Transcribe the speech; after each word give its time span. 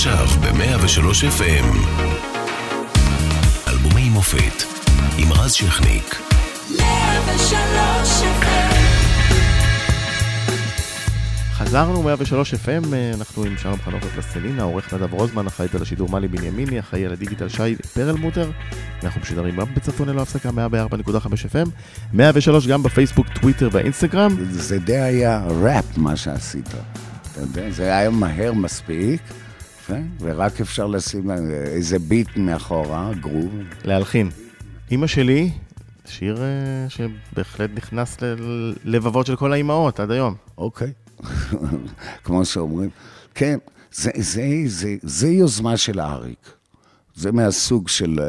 עכשיו 0.00 0.26
ב-103 0.26 1.24
FM. 1.38 1.66
אלבומי 3.68 4.08
מופת 4.08 4.62
עם 5.18 5.32
רז 5.32 5.52
שכניק. 5.52 6.16
103 6.78 8.22
FM 8.22 8.74
חזרנו 11.52 12.02
103 12.02 12.54
FM, 12.54 12.92
אה, 12.92 13.10
אנחנו 13.14 13.44
עם 13.44 13.56
שלום 13.58 13.78
חנוך 13.84 14.04
ופלסטלינה, 14.04 14.62
עורך 14.62 14.94
נדב 14.94 15.12
רוזמן, 15.12 15.46
אחראית 15.46 15.74
על 15.74 15.82
השידור 15.82 16.08
מאלי 16.08 16.28
בנימיני, 16.28 16.80
אחראי 16.80 17.06
על 17.06 17.12
הדיגיטל 17.12 17.48
שי 17.48 17.76
פרלמוטר. 17.94 18.50
אנחנו 19.02 19.20
משודרים 19.20 19.56
גם 19.56 19.66
בצפון 19.74 20.08
ללא 20.08 20.22
הפסקה, 20.22 20.48
104.5 20.48 20.52
FM, 21.52 21.68
103 22.12 22.66
גם 22.66 22.82
בפייסבוק, 22.82 23.26
טוויטר 23.28 23.68
והאינסטגרם. 23.72 24.36
זה 24.50 24.78
די 24.78 24.98
היה 24.98 25.42
ראפ 25.46 25.98
מה 25.98 26.16
שעשית. 26.16 26.68
אתה 27.32 27.40
יודע, 27.40 27.70
זה 27.70 27.96
היה 27.96 28.10
מהר 28.10 28.52
מספיק, 28.52 29.20
כן? 29.90 30.02
ורק 30.20 30.60
אפשר 30.60 30.86
לשים 30.86 31.30
איזה 31.66 31.98
ביט 31.98 32.36
מאחורה, 32.36 33.10
גרוב. 33.20 33.52
להלחין. 33.84 34.30
אימא 34.90 35.06
שלי, 35.06 35.50
שיר 36.06 36.42
אה, 36.42 36.86
שבהחלט 36.88 37.70
נכנס 37.74 38.16
ללבבות 38.84 39.26
של 39.26 39.36
כל 39.36 39.52
האימהות 39.52 40.00
עד 40.00 40.10
היום. 40.10 40.34
אוקיי, 40.58 40.92
כמו 42.24 42.44
שאומרים. 42.44 42.90
כן, 43.34 43.58
זה, 43.92 44.10
זה, 44.16 44.44
זה, 44.66 44.96
זה 45.02 45.28
יוזמה 45.28 45.76
של 45.76 46.00
אריק. 46.00 46.50
זה 47.14 47.32
מהסוג 47.32 47.88
של 47.88 48.20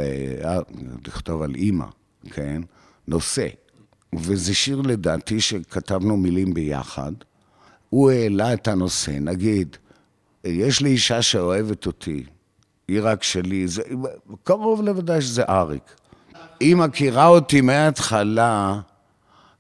אה, 0.44 0.60
לכתוב 1.08 1.42
על 1.42 1.56
אימא, 1.56 1.86
כן? 2.32 2.62
נושא. 3.08 3.48
וזה 4.16 4.54
שיר 4.54 4.82
לדעתי 4.82 5.42
שכתבנו 5.42 6.18
מילים 6.18 6.54
ביחד. 6.54 7.12
הוא 7.90 8.12
העלה 8.12 8.54
את 8.54 8.68
הנושא, 8.68 9.12
נגיד, 9.12 9.78
יש 10.44 10.82
לי 10.82 10.90
אישה 10.90 11.22
שאוהבת 11.22 11.86
אותי, 11.86 12.24
היא 12.88 13.00
רק 13.04 13.24
שלי, 13.24 13.68
זה 13.68 13.82
קרוב 14.44 14.82
לוודאי 14.82 15.22
שזה 15.22 15.44
אריק. 15.50 15.96
היא 16.60 16.76
מכירה 16.76 17.28
אותי 17.28 17.62
מההתחלה, 17.62 18.80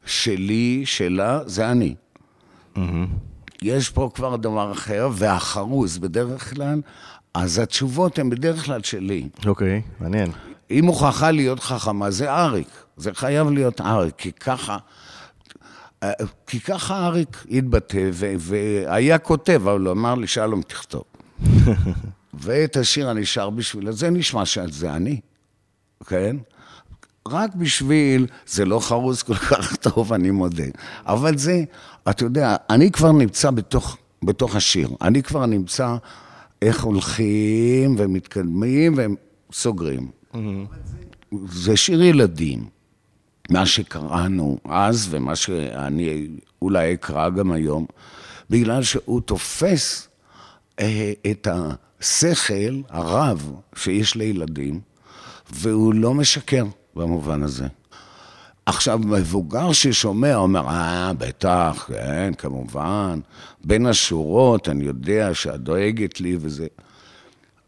שלי, 0.05 0.81
שלה, 0.85 1.39
זה 1.45 1.71
אני. 1.71 1.95
יש 3.61 3.89
פה 3.89 4.09
כבר 4.13 4.35
דבר 4.35 4.71
אחר, 4.71 5.09
והחרוז 5.13 5.97
בדרך 5.97 6.53
כלל, 6.53 6.81
אז 7.33 7.59
התשובות 7.59 8.19
הן 8.19 8.29
בדרך 8.29 8.65
כלל 8.65 8.83
שלי. 8.83 9.29
אוקיי, 9.45 9.81
מעניין. 9.99 10.31
היא 10.69 10.83
מוכרחה 10.83 11.31
להיות 11.31 11.59
חכמה, 11.59 12.11
זה 12.11 12.33
אריק. 12.33 12.67
זה 12.97 13.13
חייב 13.13 13.49
להיות 13.49 13.81
אריק, 13.81 14.15
כי 14.17 14.31
ככה... 14.31 14.77
כי 16.47 16.59
ככה 16.59 17.07
אריק 17.07 17.45
התבטא, 17.51 18.09
והיה 18.13 19.17
כותב, 19.17 19.61
אבל 19.65 19.81
הוא 19.81 19.91
אמר 19.91 20.15
לי, 20.15 20.27
שלום, 20.27 20.61
תכתוב. 20.61 21.03
ואת 22.33 22.77
השיר 22.77 23.11
אני 23.11 23.25
שר 23.25 23.49
בשביל 23.49 23.91
זה 23.91 24.09
נשמע 24.09 24.45
שזה 24.45 24.93
אני, 24.93 25.19
כן? 26.05 26.37
רק 27.27 27.55
בשביל, 27.55 28.27
זה 28.47 28.65
לא 28.65 28.79
חרוז 28.79 29.23
כל 29.23 29.35
כך 29.35 29.75
טוב, 29.89 30.13
אני 30.13 30.31
מודה. 30.31 30.63
אבל 31.05 31.37
זה, 31.37 31.63
אתה 32.09 32.23
יודע, 32.23 32.55
אני 32.69 32.91
כבר 32.91 33.11
נמצא 33.11 33.51
בתוך, 33.51 33.97
בתוך 34.23 34.55
השיר. 34.55 34.89
אני 35.01 35.23
כבר 35.23 35.45
נמצא 35.45 35.95
איך 36.61 36.83
הולכים 36.83 37.95
ומתקדמים 37.97 38.93
והם 38.97 39.15
סוגרים. 39.53 40.11
Mm-hmm. 40.33 40.37
זה 41.51 41.77
שיר 41.77 42.01
ילדים. 42.01 42.80
מה 43.49 43.65
שקראנו 43.65 44.57
אז 44.65 45.07
ומה 45.09 45.35
שאני 45.35 46.27
אולי 46.61 46.93
אקרא 46.93 47.29
גם 47.29 47.51
היום, 47.51 47.85
בגלל 48.49 48.83
שהוא 48.83 49.21
תופס 49.21 50.07
אה, 50.79 51.13
את 51.31 51.47
השכל 51.51 52.81
הרב 52.89 53.51
שיש 53.75 54.15
לילדים, 54.15 54.79
והוא 55.51 55.93
לא 55.93 56.13
משקר 56.13 56.65
במובן 56.95 57.43
הזה. 57.43 57.67
עכשיו, 58.65 58.99
מבוגר 58.99 59.71
ששומע 59.71 60.35
אומר, 60.35 60.67
אה, 60.67 61.13
בטח, 61.17 61.85
כן, 61.87 62.33
כמובן, 62.37 63.19
בין 63.63 63.85
השורות, 63.85 64.69
אני 64.69 64.83
יודע 64.85 65.33
שאת 65.33 65.61
דואגת 65.61 66.21
לי 66.21 66.37
וזה. 66.39 66.67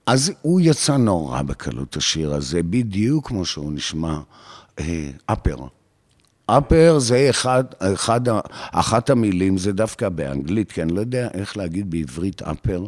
אז 0.05 0.31
הוא 0.41 0.61
יצא 0.63 0.97
נורא 0.97 1.41
בקלות 1.41 1.97
השיר 1.97 2.33
הזה, 2.33 2.63
בדיוק 2.63 3.27
כמו 3.27 3.45
שהוא 3.45 3.73
נשמע. 3.73 4.19
אפר. 5.25 5.55
אפר 6.45 6.99
זה 6.99 7.27
אחד, 7.29 7.63
אחד, 7.79 8.21
אחת 8.71 9.09
המילים, 9.09 9.57
זה 9.57 9.71
דווקא 9.73 10.09
באנגלית, 10.09 10.71
כי 10.71 10.81
אני 10.81 10.93
לא 10.93 10.99
יודע 10.99 11.27
איך 11.33 11.57
להגיד 11.57 11.91
בעברית 11.91 12.41
אפר. 12.41 12.85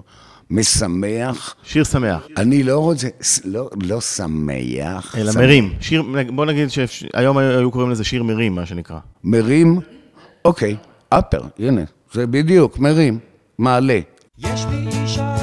משמח. 0.50 1.56
שיר 1.64 1.84
שמח. 1.84 2.28
אני 2.38 2.64
לא 2.64 2.80
רוצה, 2.80 3.08
לא, 3.46 3.70
לא 3.84 4.02
שמח. 4.02 5.16
אלא 5.18 5.32
שמח. 5.32 5.42
מרים. 5.42 5.74
שיר, 5.82 6.04
בוא 6.30 6.46
נגיד 6.46 6.70
שהיום 6.70 7.38
היו 7.38 7.72
קוראים 7.72 7.92
לזה 7.92 8.04
שיר 8.04 8.24
מרים, 8.24 8.56
מה 8.56 8.66
שנקרא. 8.66 9.00
מרים? 9.24 9.80
אוקיי, 10.46 10.76
אפר, 11.10 11.42
הנה, 11.60 11.82
זה 12.14 12.28
בדיוק, 12.28 12.80
מרים, 12.80 13.20
מעלה. 13.58 14.00
יש 14.38 14.66
לי 14.70 15.02
אישה 15.02 15.35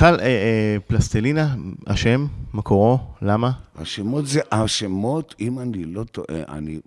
ובכלל, 0.00 0.20
אה, 0.20 0.26
אה, 0.26 0.76
פלסטלינה, 0.86 1.54
השם, 1.86 2.26
מקורו, 2.54 2.98
למה? 3.22 3.50
השמות 3.76 4.26
זה, 4.26 4.40
השמות, 4.52 5.34
אם 5.40 5.58
אני 5.58 5.84
לא 5.84 6.04
טועה, 6.04 6.42
אני... 6.48 6.80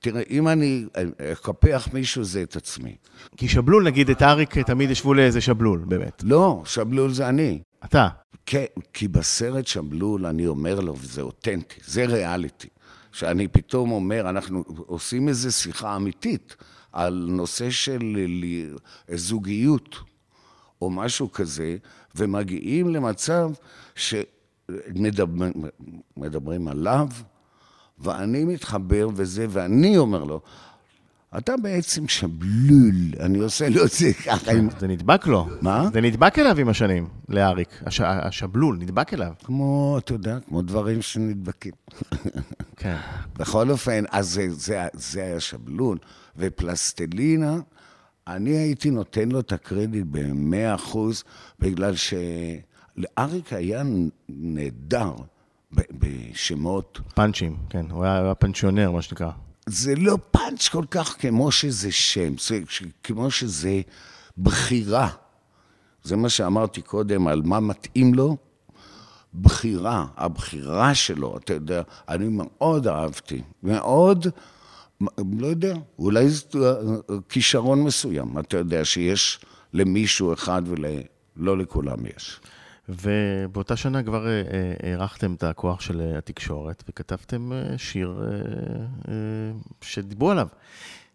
תראה, 0.00 0.22
אם 0.30 0.48
אני 0.48 0.84
אקפח 1.32 1.88
מישהו, 1.92 2.24
זה 2.24 2.42
את 2.42 2.56
עצמי. 2.56 2.96
כי 3.36 3.48
שבלול, 3.48 3.84
נגיד, 3.84 4.10
את 4.10 4.22
אריק 4.22 4.58
תמיד 4.58 4.90
ישבו 4.90 5.14
לאיזה 5.14 5.40
שבלול, 5.40 5.84
באמת. 5.88 6.22
לא, 6.24 6.62
שבלול 6.64 7.12
זה 7.12 7.28
אני. 7.28 7.60
אתה. 7.84 8.08
כן, 8.46 8.64
כי 8.92 9.08
בסרט 9.08 9.66
שבלול 9.66 10.26
אני 10.26 10.46
אומר 10.46 10.80
לו, 10.80 10.96
וזה 10.98 11.22
אותנטי, 11.22 11.80
זה 11.86 12.06
ריאליטי. 12.06 12.68
שאני 13.12 13.48
פתאום 13.48 13.90
אומר, 13.90 14.30
אנחנו 14.30 14.64
עושים 14.86 15.28
איזו 15.28 15.52
שיחה 15.52 15.96
אמיתית 15.96 16.56
על 16.92 17.26
נושא 17.28 17.70
של 17.70 18.16
זוגיות 19.14 19.96
או 20.82 20.90
משהו 20.90 21.32
כזה, 21.32 21.76
ומגיעים 22.14 22.88
למצב 22.88 23.50
שמדברים 24.64 25.52
עליו, 26.68 27.08
ואני 27.98 28.44
מתחבר 28.44 29.08
וזה, 29.14 29.46
ואני 29.48 29.98
אומר 29.98 30.24
לו, 30.24 30.40
אתה 31.38 31.56
בעצם 31.56 32.08
שבלול, 32.08 32.94
אני 33.20 33.38
עושה 33.38 33.68
לו 33.68 33.84
את 33.84 33.90
זה 33.90 34.12
ככה 34.12 34.52
עם... 34.52 34.68
זה 34.78 34.86
נדבק 34.86 35.26
לו. 35.26 35.48
מה? 35.60 35.88
זה 35.92 36.00
נדבק 36.00 36.38
אליו 36.38 36.58
עם 36.58 36.68
השנים, 36.68 37.08
לאריק. 37.28 37.82
הש... 37.86 38.00
השבלול, 38.00 38.76
נדבק 38.80 39.14
אליו. 39.14 39.32
כמו, 39.44 39.98
אתה 39.98 40.12
יודע, 40.12 40.38
כמו 40.48 40.62
דברים 40.62 41.02
שנדבקים. 41.02 41.72
כן. 42.76 42.96
בכל 43.38 43.70
אופן, 43.70 44.04
אז 44.10 44.28
זה, 44.28 44.46
זה, 44.50 44.86
זה 44.92 45.22
היה 45.22 45.40
שבלול. 45.40 45.98
ופלסטלינה, 46.36 47.58
אני 48.28 48.50
הייתי 48.50 48.90
נותן 48.90 49.28
לו 49.28 49.40
את 49.40 49.52
הקרדיט 49.52 50.06
במאה 50.10 50.74
אחוז, 50.74 51.24
בגלל 51.60 51.94
שלאריק 51.96 53.52
היה 53.52 53.82
נהדר 54.28 55.12
בשמות. 55.72 57.00
פאנצ'ים, 57.14 57.56
כן. 57.70 57.86
הוא 57.90 58.04
היה, 58.04 58.22
היה 58.22 58.34
פנצ'יונר, 58.34 58.90
מה 58.90 59.02
שנקרא. 59.02 59.30
זה 59.66 59.94
לא 59.96 60.18
פאנץ' 60.30 60.68
כל 60.68 60.84
כך 60.90 61.16
כמו 61.20 61.52
שזה 61.52 61.92
שם, 61.92 62.38
זה 62.38 62.60
כמו 63.02 63.30
שזה 63.30 63.80
בחירה. 64.38 65.08
זה 66.02 66.16
מה 66.16 66.28
שאמרתי 66.28 66.82
קודם 66.82 67.28
על 67.28 67.42
מה 67.44 67.60
מתאים 67.60 68.14
לו. 68.14 68.36
בחירה, 69.40 70.06
הבחירה 70.16 70.94
שלו, 70.94 71.36
אתה 71.36 71.52
יודע, 71.52 71.82
אני 72.08 72.28
מאוד 72.30 72.86
אהבתי, 72.86 73.42
מאוד, 73.62 74.26
לא 75.38 75.46
יודע, 75.46 75.74
אולי 75.98 76.28
זה 76.28 76.44
אה, 76.54 76.72
כישרון 77.28 77.82
מסוים, 77.82 78.38
אתה 78.38 78.56
יודע, 78.56 78.84
שיש 78.84 79.40
למישהו 79.72 80.32
אחד 80.32 80.62
ולא 80.66 81.58
לכולם 81.58 81.96
יש. 82.16 82.40
ובאותה 82.88 83.76
שנה 83.76 84.02
כבר 84.02 84.26
אה, 84.26 84.32
אה, 84.32 84.90
הערכתם 84.92 85.34
את 85.34 85.42
הכוח 85.42 85.80
של 85.80 86.00
אה, 86.00 86.18
התקשורת, 86.18 86.84
וכתבתם 86.88 87.52
אה, 87.52 87.78
שיר 87.78 88.22
אה, 88.22 88.26
אה, 89.08 89.14
שדיברו 89.80 90.30
עליו. 90.30 90.48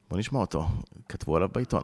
בואו 0.09 0.19
נשמע 0.19 0.39
אותו. 0.39 0.67
כתבו 1.09 1.35
עליו 1.35 1.49
בעיתון. 1.53 1.83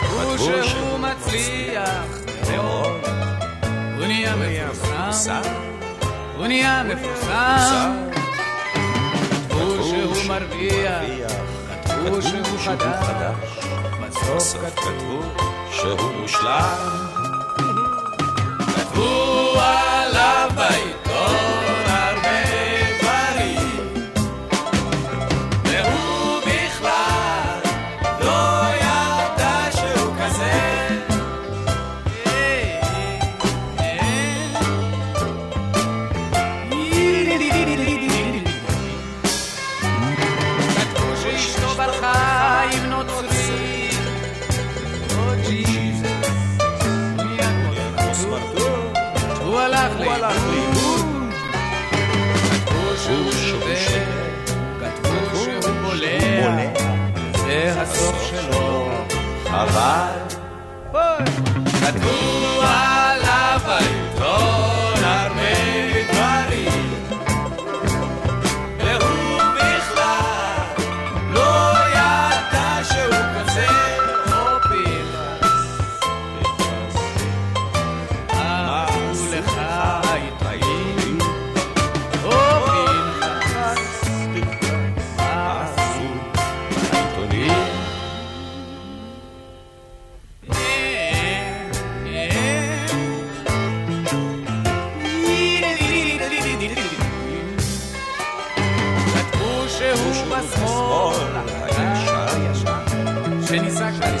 כתבו 0.00 0.62
שהוא 0.64 0.83
מצליח 1.34 2.18
מאוד, 2.50 3.00
הוא 3.96 4.06
נהיה 4.06 4.36
מפורסם, 4.36 5.42
הוא 6.36 6.46
נהיה 6.46 6.82
מפורסם, 6.82 8.10
כתבו 9.48 9.84
שהוא 9.84 10.28
מרוויח, 10.28 11.32
כתבו 11.84 12.22
שהוא 12.22 12.58
חדש, 13.00 13.58
בסוף 14.00 14.56
כתבו 14.76 15.22
שהוא 15.72 16.12
מושלם. 16.20 17.04
כתבו 18.76 19.54
עליו 19.60 20.50
בעיתון 20.54 20.93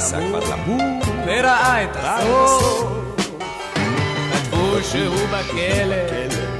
שניסה 0.04 0.28
כבר 0.28 0.40
למות, 0.54 1.04
וראה 1.26 1.84
את 1.84 1.96
הסוף. 1.96 2.92
כתבו 4.32 4.82
שהוא 4.82 5.28
בכלא, 5.32 5.96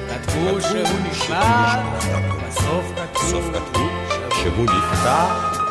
כתבו 0.08 0.60
שהוא 0.60 0.98
נשלט, 1.10 1.78
בסוף 2.48 2.84
כתבו 3.54 3.88
שהוא 4.30 4.64
נפטר. 4.64 5.63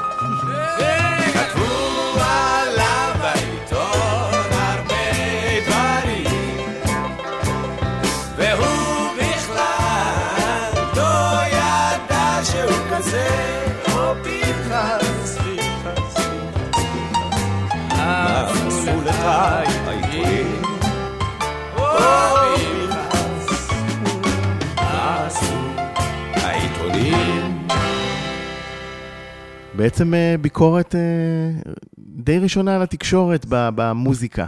בעצם 29.75 30.13
אה, 30.13 30.36
ביקורת 30.42 30.96
אה, 30.96 31.72
די 31.98 32.39
ראשונה 32.39 32.75
על 32.75 32.82
התקשורת 32.82 33.46
במוזיקה, 33.50 34.46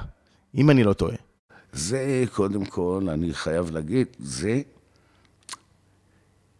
אם 0.55 0.69
אני 0.69 0.83
לא 0.83 0.93
טועה. 0.93 1.15
זה, 1.73 2.23
קודם 2.33 2.65
כל, 2.65 3.07
אני 3.09 3.33
חייב 3.33 3.71
להגיד, 3.71 4.07
זה 4.19 4.61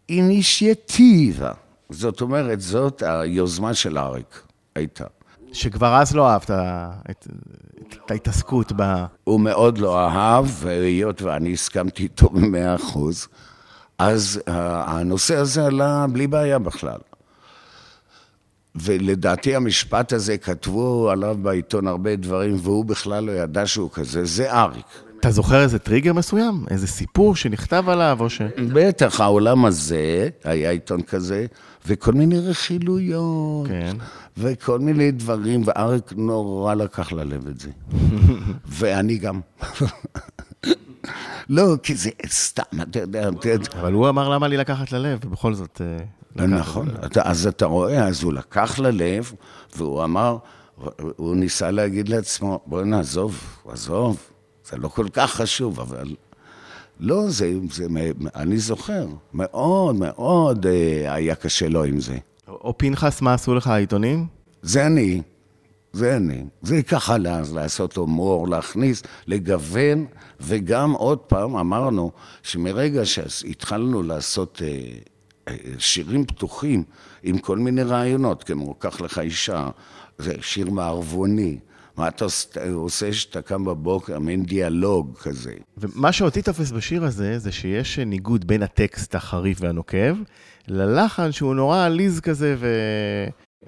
אינישייטיבה. 0.10 1.52
זאת 1.90 2.22
אומרת, 2.22 2.62
זאת 2.62 3.04
היוזמה 3.06 3.74
של 3.74 3.98
אריק, 3.98 4.44
הייתה. 4.76 5.06
שכבר 5.54 5.96
אז 5.96 6.16
לא 6.16 6.30
אהבת 6.30 6.52
את, 7.12 7.28
את 8.06 8.12
ההתעסקות 8.12 8.72
ב... 8.76 9.06
הוא 9.24 9.40
מאוד 9.40 9.78
לא 9.78 10.00
אהב, 10.00 10.46
והיות 10.50 11.22
ואני 11.22 11.54
הסכמתי 11.54 12.04
איתו 12.04 12.30
במאה 12.30 12.76
אחוז, 12.76 13.28
אז 13.98 14.42
אה, 14.48 14.84
הנושא 14.92 15.36
הזה 15.36 15.66
עלה 15.66 16.06
בלי 16.12 16.28
בעיה 16.28 16.60
בכלל. 16.60 17.00
ולדעתי 18.76 19.56
המשפט 19.56 20.14
הזה, 20.14 20.38
כתבו 20.38 21.10
עליו 21.10 21.38
בעיתון 21.42 21.88
הרבה 21.88 22.16
דברים, 22.16 22.58
והוא 22.62 22.86
בכלל 22.86 23.24
לא 23.24 23.32
ידע 23.32 23.68
שהוא 23.68 23.90
כזה, 23.92 24.26
זה 24.26 24.54
אריק. 24.54 24.86
אתה 25.20 25.32
זוכר 25.32 25.62
איזה 25.62 25.80
טריגר 25.80 26.14
מסוים? 26.14 26.66
איזה 26.70 26.88
סיפור 26.88 27.36
שנכתב 27.36 27.84
עליו, 27.88 28.18
או 28.20 28.30
ש... 28.30 28.42
בטח, 28.74 29.22
העולם 29.22 29.66
הזה, 29.66 30.30
היה 30.44 30.72
עיתון 30.72 31.02
כזה, 31.02 31.46
וכל 31.88 32.14
מיני 32.14 32.40
רכילויות, 32.40 33.68
כן. 33.68 33.98
וכל 34.38 34.80
מיני 34.80 35.12
דברים, 35.12 35.62
ואריק 35.66 36.14
נורא 36.18 36.74
לקח 36.74 37.12
ללב 37.12 37.48
את 37.48 37.60
זה. 37.60 37.70
ואני 38.78 39.18
גם. 39.18 39.40
לא, 41.50 41.76
כי 41.84 41.96
זה 41.96 42.10
סתם, 42.28 42.82
אתה 42.82 43.00
יודע, 43.00 43.30
אבל 43.80 43.94
הוא 43.94 44.10
אמר 44.10 44.30
למה 44.30 44.48
לי 44.48 44.58
לקחת 44.58 44.92
ללב, 44.92 45.20
ובכל 45.26 45.54
זאת... 45.54 45.82
אה, 45.82 46.46
נכון. 46.48 46.88
אתה, 47.06 47.22
אז 47.30 47.48
אתה 47.48 47.66
רואה, 47.66 48.08
אז 48.08 48.24
הוא 48.24 48.34
לקח 48.34 48.80
ללב, 48.80 49.32
והוא 49.78 50.04
אמר, 50.04 50.38
הוא 51.16 51.36
ניסה 51.36 51.72
להגיד 51.72 52.10
לעצמו, 52.10 52.60
בואי 52.66 52.86
נעזוב, 52.86 53.58
עזוב, 53.68 54.18
זה 54.70 54.78
לא 54.78 54.88
כל 54.88 55.08
כך 55.14 55.34
חשוב, 55.34 55.80
אבל... 55.80 56.16
לא, 57.00 57.30
זה, 57.30 57.54
זה, 57.72 57.86
אני 58.36 58.58
זוכר, 58.58 59.08
מאוד 59.34 59.96
מאוד 59.96 60.66
אה, 60.66 61.14
היה 61.14 61.36
קשה 61.36 61.70
לו 61.70 61.84
עם 61.84 62.00
זה. 62.00 62.18
או 62.48 62.74
פנחס, 62.78 63.22
מה 63.22 63.34
עשו 63.34 63.56
לך 63.56 63.68
העיתונים? 63.68 64.28
זה 64.62 64.86
אני, 64.86 65.22
זה 65.96 66.16
אני. 66.18 66.44
זה 66.62 66.84
ככה 66.84 67.18
לה- 67.18 67.42
לעשות 67.54 67.98
הומור, 67.98 68.48
להכניס, 68.48 69.04
לגוון, 69.28 70.06
וגם 70.40 70.92
עוד 70.92 71.18
פעם 71.20 71.56
אמרנו 71.56 72.12
שמרגע 72.44 73.02
שהתחלנו 73.06 74.04
לעשות 74.04 74.62
אה, 74.66 74.78
אה, 75.48 75.56
שירים 75.80 76.26
פתוחים 76.26 76.84
עם 77.24 77.38
כל 77.38 77.58
מיני 77.58 77.84
רעיונות, 77.84 78.44
כמו 78.44 78.74
קח 78.74 79.02
לך 79.02 79.20
אישה, 79.20 79.70
זה 80.18 80.34
שיר 80.42 80.70
מערבוני. 80.70 81.58
מה 81.98 82.08
אתה 82.08 82.26
עוש- 82.26 82.46
עושה 82.74 83.12
כשאתה 83.12 83.42
קם 83.42 83.66
בבוקר, 83.66 84.20
מין 84.20 84.44
דיאלוג 84.44 85.18
כזה. 85.18 85.54
ומה 85.78 86.12
שאותי 86.12 86.42
תופס 86.42 86.72
בשיר 86.72 87.04
הזה, 87.04 87.40
זה 87.40 87.52
שיש 87.52 88.00
ניגוד 88.00 88.48
בין 88.48 88.64
הטקסט 88.64 89.16
החריף 89.16 89.58
והנוקב, 89.62 90.16
ללחן 90.68 91.32
שהוא 91.32 91.56
נורא 91.56 91.86
עליז 91.86 92.20
כזה 92.20 92.56
ו... 92.60 92.68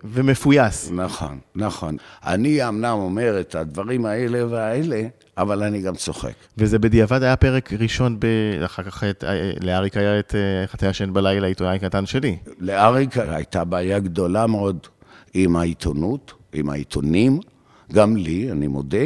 ומפויס. 0.04 0.92
נכון, 0.92 1.40
נכון. 1.56 1.98
אני 2.26 2.68
אמנם 2.68 2.98
אומר 2.98 3.40
את 3.40 3.56
הדברים 3.56 4.06
האלה 4.06 4.46
והאלה, 4.48 5.02
אבל 5.38 5.64
אני 5.64 5.82
גם 5.82 5.96
צוחק. 5.96 6.34
וזה 6.58 6.80
בדיעבד 6.80 7.24
היה 7.24 7.36
פרק 7.36 7.74
ראשון, 7.74 8.20
ב... 8.20 8.26
אחר 8.66 8.84
כך 8.84 9.04
את... 9.04 9.24
לאריק 9.62 9.98
היה 9.98 10.20
את 10.20 10.36
אה, 10.36 10.62
איך 10.62 10.76
אתה 10.76 10.88
ישן 10.88 11.14
בלילה, 11.14 11.48
עיתונאי 11.48 11.80
קטן 11.80 12.06
שלי. 12.06 12.38
לאריק 12.60 13.18
הייתה 13.18 13.64
בעיה 13.64 14.00
גדולה 14.00 14.48
מאוד 14.48 14.88
עם 15.34 15.56
העיתונות, 15.56 16.34
עם 16.54 16.70
העיתונים, 16.70 17.40
גם 17.94 18.18
לי, 18.18 18.52
אני 18.52 18.68
מודה, 18.68 19.06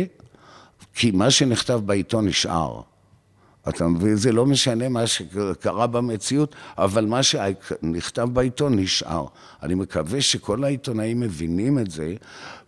כי 0.96 1.12
מה 1.12 1.32
שנכתב 1.32 1.82
בעיתון 1.86 2.28
נשאר. 2.28 2.82
אתה 3.70 3.88
מבין? 3.88 4.16
זה 4.16 4.32
לא 4.32 4.46
משנה 4.46 4.90
מה 4.90 5.08
שקרה 5.08 5.88
במציאות, 5.88 6.56
אבל 6.78 7.06
מה 7.06 7.24
שנכתב 7.24 8.28
בעיתון 8.34 8.80
נשאר. 8.80 9.26
אני 9.64 9.76
מקווה 9.76 10.22
שכל 10.22 10.64
העיתונאים 10.64 11.20
מבינים 11.20 11.80
את 11.80 11.92
זה, 11.92 12.16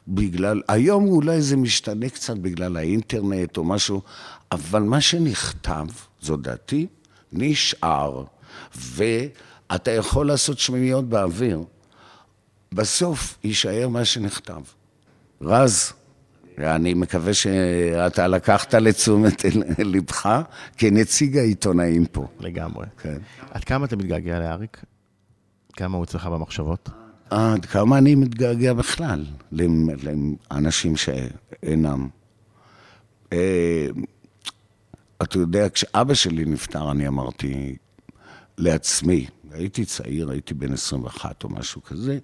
בגלל, 0.07 0.61
היום 0.67 1.07
אולי 1.07 1.41
זה 1.41 1.57
משתנה 1.57 2.09
קצת 2.09 2.37
בגלל 2.37 2.77
האינטרנט 2.77 3.57
או 3.57 3.63
משהו, 3.63 4.01
אבל 4.51 4.81
מה 4.81 5.01
שנכתב, 5.01 5.85
זו 6.21 6.37
דעתי, 6.37 6.87
נשאר. 7.31 8.23
ואתה 8.75 9.91
יכול 9.91 10.27
לעשות 10.27 10.59
שמיניות 10.59 11.09
באוויר. 11.09 11.63
בסוף 12.73 13.37
יישאר 13.43 13.87
מה 13.89 14.05
שנכתב. 14.05 14.61
רז, 15.41 15.93
אני 16.57 16.93
מקווה 16.93 17.33
שאתה 17.33 18.27
לקחת 18.27 18.73
לתשומת 18.73 19.45
לבך 19.79 20.41
כנציג 20.77 21.37
העיתונאים 21.37 22.05
פה. 22.05 22.27
לגמרי. 22.39 22.85
כן. 22.97 23.17
עד 23.51 23.63
כמה 23.63 23.85
אתה 23.85 23.95
מתגעגע 23.95 24.39
לאריק? 24.39 24.83
כמה 25.73 25.97
הוא 25.97 26.03
אצלך 26.03 26.25
במחשבות? 26.25 26.89
עד 27.29 27.65
כמה 27.65 27.97
אני 27.97 28.15
מתגעגע 28.15 28.73
בכלל 28.73 29.25
לאנשים 29.51 30.95
שאינם. 30.95 32.07
אה, 33.33 33.87
אתה 35.21 35.37
יודע, 35.37 35.69
כשאבא 35.69 36.13
שלי 36.13 36.45
נפטר, 36.45 36.91
אני 36.91 37.07
אמרתי 37.07 37.75
לעצמי, 38.57 39.27
הייתי 39.51 39.85
צעיר, 39.85 40.29
הייתי 40.29 40.53
בן 40.53 40.73
21 40.73 41.43
או 41.43 41.49
משהו 41.49 41.83
כזה, 41.83 42.19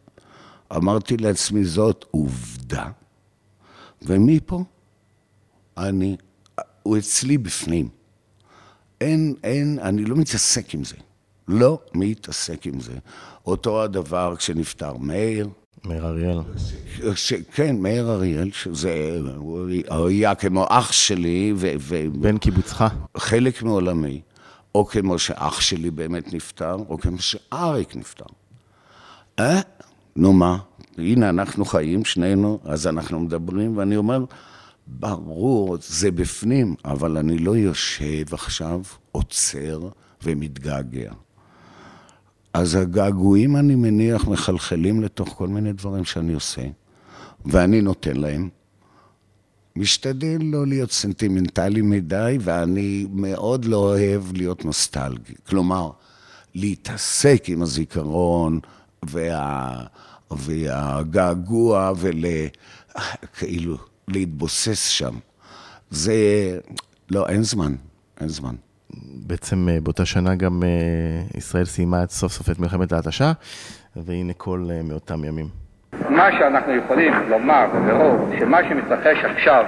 אמרתי 0.75 1.17
לעצמי, 1.17 1.65
זאת 1.65 2.05
עובדה, 2.12 2.89
ומפה 4.01 4.63
אני, 5.77 6.18
הוא 6.84 6.98
אצלי 6.98 7.38
בפנים. 7.38 7.89
אין, 9.01 9.36
אין, 9.44 9.79
אני 9.82 10.06
לא 10.06 10.15
מתעסק 10.15 10.74
עם 10.74 10.84
זה. 10.84 10.96
לא 11.48 11.79
מתעסק 11.94 12.68
עם 12.68 12.79
זה. 12.79 12.94
אותו 13.46 13.84
הדבר 13.84 14.36
כשנפטר 14.36 14.98
מאיר, 14.98 15.50
מאיר 15.86 16.08
אריאל. 16.08 16.38
ש, 17.15 17.34
כן, 17.34 17.75
מאיר 17.82 18.12
אריאל, 18.12 18.51
שזה, 18.51 19.20
הוא 19.88 20.08
היה 20.08 20.36
כמו 20.36 20.65
אח 20.70 20.91
שלי, 20.91 21.53
ו, 21.56 21.68
בן 22.12 22.38
קיבוצך. 22.38 22.86
וחלק 23.18 23.63
מעולמי, 23.63 24.22
או 24.75 24.86
כמו 24.86 25.20
שאח 25.20 25.62
שלי 25.62 25.91
באמת 25.91 26.34
נפטר, 26.34 26.75
או 26.89 26.98
כמו 26.98 27.20
שאריק 27.20 27.96
נפטר. 27.96 28.25
אה? 29.39 29.62
נו 30.15 30.34
מה? 30.34 30.58
הנה, 31.00 31.29
אנחנו 31.29 31.65
חיים, 31.65 32.06
שנינו, 32.06 32.60
אז 32.63 32.88
אנחנו 32.88 33.20
מדברים, 33.20 33.77
ואני 33.77 33.98
אומר, 33.98 34.25
ברור, 34.88 35.77
זה 35.82 36.12
בפנים, 36.12 36.75
אבל 36.86 37.18
אני 37.18 37.38
לא 37.38 37.56
יושב 37.56 38.34
עכשיו, 38.34 38.82
עוצר 39.12 39.89
ומתגעגע. 40.24 41.12
אז 42.53 42.75
הגעגועים, 42.75 43.56
אני 43.56 43.75
מניח, 43.75 44.27
מחלחלים 44.27 45.01
לתוך 45.01 45.29
כל 45.29 45.48
מיני 45.48 45.74
דברים 45.74 46.06
שאני 46.06 46.34
עושה, 46.34 46.62
ואני 47.46 47.82
נותן 47.82 48.15
להם. 48.15 48.50
משתדל 49.75 50.38
לא 50.41 50.68
להיות 50.68 50.91
סנטימנטלי 50.91 51.82
מדי, 51.82 52.38
ואני 52.41 53.08
מאוד 53.12 53.65
לא 53.65 53.77
אוהב 53.77 54.24
להיות 54.34 54.65
נוסטלגי. 54.65 55.34
כלומר, 55.48 55.89
להתעסק 56.56 57.44
עם 57.48 57.62
הזיכרון 57.62 58.60
וה... 59.06 59.86
והגעגוע 60.31 61.91
ול... 61.98 62.25
כאילו, 63.38 63.77
להתבוסס 64.07 64.88
שם. 64.88 65.13
זה... 65.89 66.13
לא, 67.12 67.25
אין 67.29 67.43
זמן, 67.43 67.75
אין 68.21 68.29
זמן. 68.29 68.55
בעצם 69.27 69.69
אה, 69.69 69.77
באותה 69.83 70.05
שנה 70.05 70.36
גם 70.36 70.63
אה, 70.63 71.38
ישראל 71.38 71.65
סיימה 71.65 72.03
את 72.03 72.12
סוף 72.12 72.31
סוף 72.31 72.50
את 72.50 72.59
מלחמת 72.59 72.91
ההתשה, 72.91 73.31
והנה 73.95 74.33
קול 74.33 74.71
אה, 74.71 74.81
מאותם 74.83 75.24
ימים. 75.25 75.45
מה 76.09 76.31
שאנחנו 76.31 76.75
יכולים 76.75 77.13
לומר 77.29 77.65
בבירור, 77.75 78.29
שמה 78.39 78.57
שמתרחש 78.69 79.25
עכשיו 79.25 79.63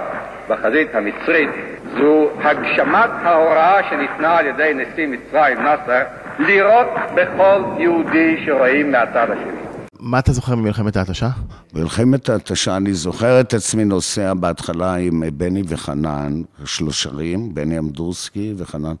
בחזית 0.48 0.94
המצרית 0.94 1.50
זו 1.98 2.28
הגשמת 2.40 3.10
ההוראה 3.22 3.90
שניתנה 3.90 4.36
על 4.36 4.46
ידי 4.46 4.72
נשיא 4.74 5.06
מצרים 5.06 5.58
נאסר 5.62 6.02
לירות 6.38 6.88
בכל 7.14 7.62
יהודי 7.78 8.42
שרואים 8.46 8.92
מהצד 8.92 9.30
השני. 9.30 9.61
מה 10.02 10.18
אתה 10.18 10.32
זוכר 10.32 10.54
ממלחמת 10.54 10.96
ההתשה? 10.96 11.30
במלחמת 11.72 12.28
ההתשה, 12.28 12.76
אני 12.76 12.94
זוכר 12.94 13.40
את 13.40 13.54
עצמי 13.54 13.84
נוסע 13.84 14.34
בהתחלה 14.34 14.94
עם 14.94 15.22
בני 15.36 15.62
וחנן, 15.66 16.42
שלושרים, 16.64 17.54
בני 17.54 17.78
אמדורסקי 17.78 18.54
וחנן. 18.56 18.94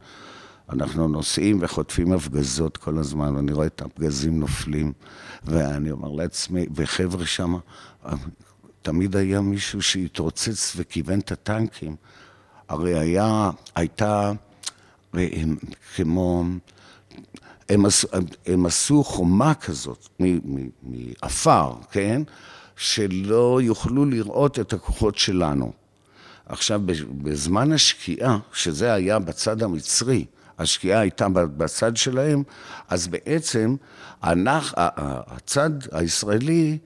אנחנו 0.70 1.08
נוסעים 1.08 1.58
וחוטפים 1.60 2.12
הפגזות 2.12 2.76
כל 2.76 2.98
הזמן, 2.98 3.36
ואני 3.36 3.52
רואה 3.52 3.66
את 3.66 3.82
הפגזים 3.82 4.40
נופלים, 4.40 4.92
ואני 5.44 5.90
אומר 5.90 6.10
לעצמי, 6.10 6.66
וחבר'ה 6.74 7.26
שמה, 7.26 7.58
תמיד 8.82 9.16
היה 9.16 9.40
מישהו 9.40 9.82
שהתרוצץ 9.82 10.72
וכיוון 10.76 11.18
את 11.18 11.32
הטנקים. 11.32 11.96
הרי 12.68 12.98
היה, 12.98 13.50
הייתה 13.74 14.32
הם, 15.12 15.56
כמו, 15.96 16.44
הם 17.68 17.86
עשו, 17.86 18.08
הם 18.46 18.66
עשו 18.66 19.04
חומה 19.04 19.54
כזאת 19.54 20.08
מעפר, 20.82 21.72
כן? 21.90 22.22
שלא 22.76 23.60
יוכלו 23.62 24.04
לראות 24.04 24.58
את 24.58 24.72
הכוחות 24.72 25.18
שלנו. 25.18 25.72
עכשיו, 26.46 26.80
בזמן 27.22 27.72
השקיעה, 27.72 28.38
שזה 28.52 28.92
היה 28.92 29.18
בצד 29.18 29.62
המצרי, 29.62 30.24
השקיעה 30.58 31.00
הייתה 31.00 31.28
בצד 31.28 31.96
שלהם, 31.96 32.42
אז 32.88 33.08
בעצם 33.08 33.76
אנחנו, 34.24 34.82
הצד 35.26 35.70
הישראלי 35.92 36.78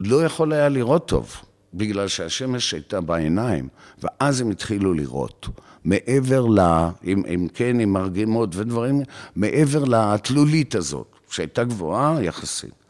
לא 0.00 0.24
יכול 0.24 0.52
היה 0.52 0.68
לראות 0.68 1.08
טוב, 1.08 1.36
בגלל 1.74 2.08
שהשמש 2.08 2.74
הייתה 2.74 3.00
בעיניים, 3.00 3.68
ואז 4.02 4.40
הם 4.40 4.50
התחילו 4.50 4.94
לראות. 4.94 5.48
מעבר 5.84 6.46
ל... 6.46 6.60
אם, 7.04 7.22
אם 7.34 7.48
כן, 7.54 7.80
עם 7.80 7.92
מרגמות 7.92 8.56
ודברים, 8.56 9.02
מעבר 9.36 9.84
לתלולית 9.84 10.74
הזאת, 10.74 11.06
שהייתה 11.30 11.64
גבוהה 11.64 12.22
יחסית. 12.22 12.80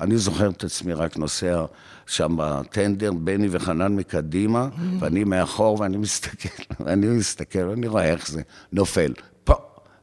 אני 0.00 0.16
זוכר 0.16 0.50
את 0.50 0.64
עצמי 0.64 0.92
רק 0.92 1.16
נוסע 1.16 1.64
שם 2.06 2.36
בטנדר, 2.38 3.12
בני 3.12 3.48
וחנן 3.50 3.96
מקדימה, 3.96 4.68
ואני 4.98 5.24
מאחור, 5.24 5.80
ואני 5.80 5.96
מסתכל, 5.96 6.62
ואני 6.84 7.06
מסתכל, 7.06 7.68
ואני 7.68 7.88
רואה 7.88 8.04
איך 8.04 8.30
זה 8.30 8.42
נופל. 8.72 9.12
פה, 9.44 9.54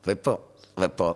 ופה, 0.08 0.38
ופה. 0.80 1.13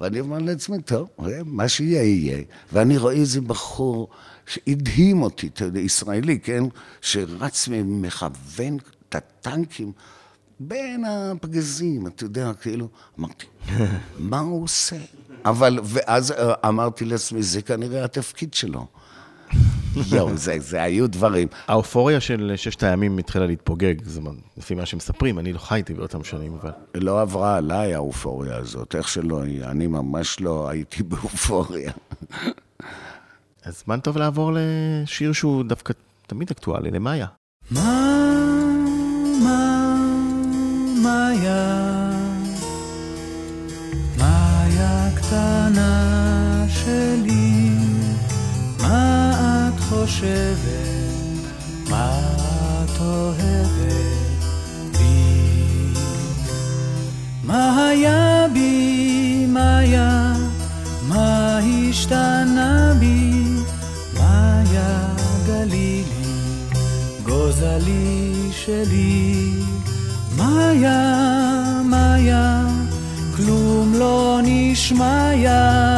ואני 0.00 0.20
אומר 0.20 0.38
לעצמי, 0.38 0.82
טוב, 0.82 1.08
מה 1.44 1.68
שיהיה, 1.68 2.02
יהיה. 2.02 2.42
ואני 2.72 2.98
רואה 2.98 3.14
איזה 3.14 3.40
בחור 3.40 4.08
שהדהים 4.46 5.22
אותי, 5.22 5.46
אתה 5.46 5.64
יודע, 5.64 5.80
ישראלי, 5.80 6.38
כן? 6.38 6.64
שרץ 7.00 7.68
ומכוון 7.70 8.76
את 9.08 9.14
הטנקים 9.14 9.92
בין 10.60 11.04
הפגזים, 11.04 12.06
אתה 12.06 12.24
יודע, 12.24 12.52
כאילו, 12.60 12.88
אמרתי, 13.18 13.46
מה 14.18 14.38
הוא 14.38 14.62
עושה? 14.64 14.96
אבל, 15.44 15.78
ואז 15.84 16.32
אה, 16.32 16.54
אמרתי 16.68 17.04
לעצמי, 17.04 17.42
זה 17.42 17.62
כנראה 17.62 18.04
התפקיד 18.04 18.54
שלו. 18.54 18.86
יואו, 20.12 20.36
זה, 20.36 20.56
זה 20.60 20.82
היו 20.82 21.08
דברים. 21.08 21.48
האופוריה 21.68 22.20
של 22.20 22.52
ששת 22.56 22.82
הימים 22.82 23.18
התחילה 23.18 23.46
להתפוגג, 23.46 23.94
זה 24.04 24.20
מה- 24.20 24.30
לפי 24.56 24.74
מה 24.74 24.86
שמספרים, 24.86 25.38
אני 25.38 25.52
לא 25.52 25.58
חייתי 25.58 25.94
באותם 25.94 26.24
שנים, 26.24 26.54
אבל... 26.60 26.70
לא 26.94 27.20
עברה 27.20 27.56
עליי 27.56 27.94
האופוריה 27.94 28.56
הזאת, 28.56 28.94
איך 28.94 29.08
שלא 29.08 29.46
יהיה, 29.46 29.70
אני 29.70 29.86
ממש 29.86 30.40
לא 30.40 30.68
הייתי 30.68 31.02
באופוריה. 31.10 31.92
אז 33.64 33.82
זמן 33.84 34.00
טוב 34.00 34.18
לעבור 34.18 34.52
לשיר 34.54 35.32
שהוא 35.32 35.64
דווקא 35.64 35.92
תמיד 36.26 36.50
אקטואלי, 36.50 36.90
למאיה. 36.90 37.26
מה, 37.70 38.25
מאיה, 41.06 42.10
מאיה 44.18 45.08
קטנה 45.14 46.64
שלי, 46.68 47.70
מה 48.80 49.32
את 49.68 49.80
חושבת, 49.80 51.50
מה 51.90 52.20
את 52.84 53.00
אוהבת? 53.00 54.46
בי? 54.98 55.92
מה 57.44 57.88
היה 57.88 58.46
בי, 58.52 59.46
מאיה, 59.48 60.32
מה 61.08 61.58
השתנה 61.58 62.94
בי, 63.00 63.42
מאיה 64.14 65.14
גלילי. 65.46 66.04
גוזלי 67.22 68.32
שלי, 68.52 69.65
מאיה, 70.76 71.82
מאיה, 71.84 72.60
כלום 73.36 73.94
לא 73.94 74.40
נשמע 74.42 75.30
יפה 75.34 75.95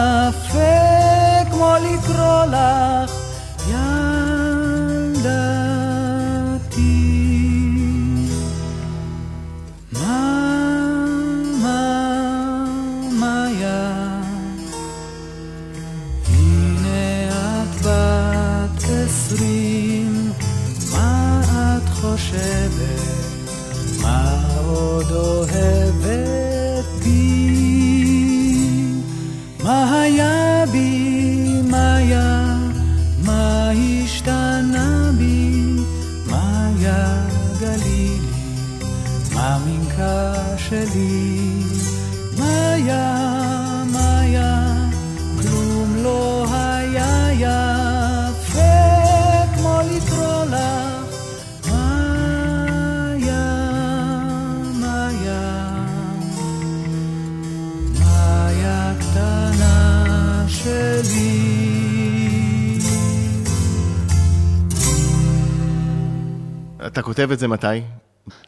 כותב 67.18 67.32
את 67.32 67.38
זה 67.38 67.48
מתי? 67.48 67.66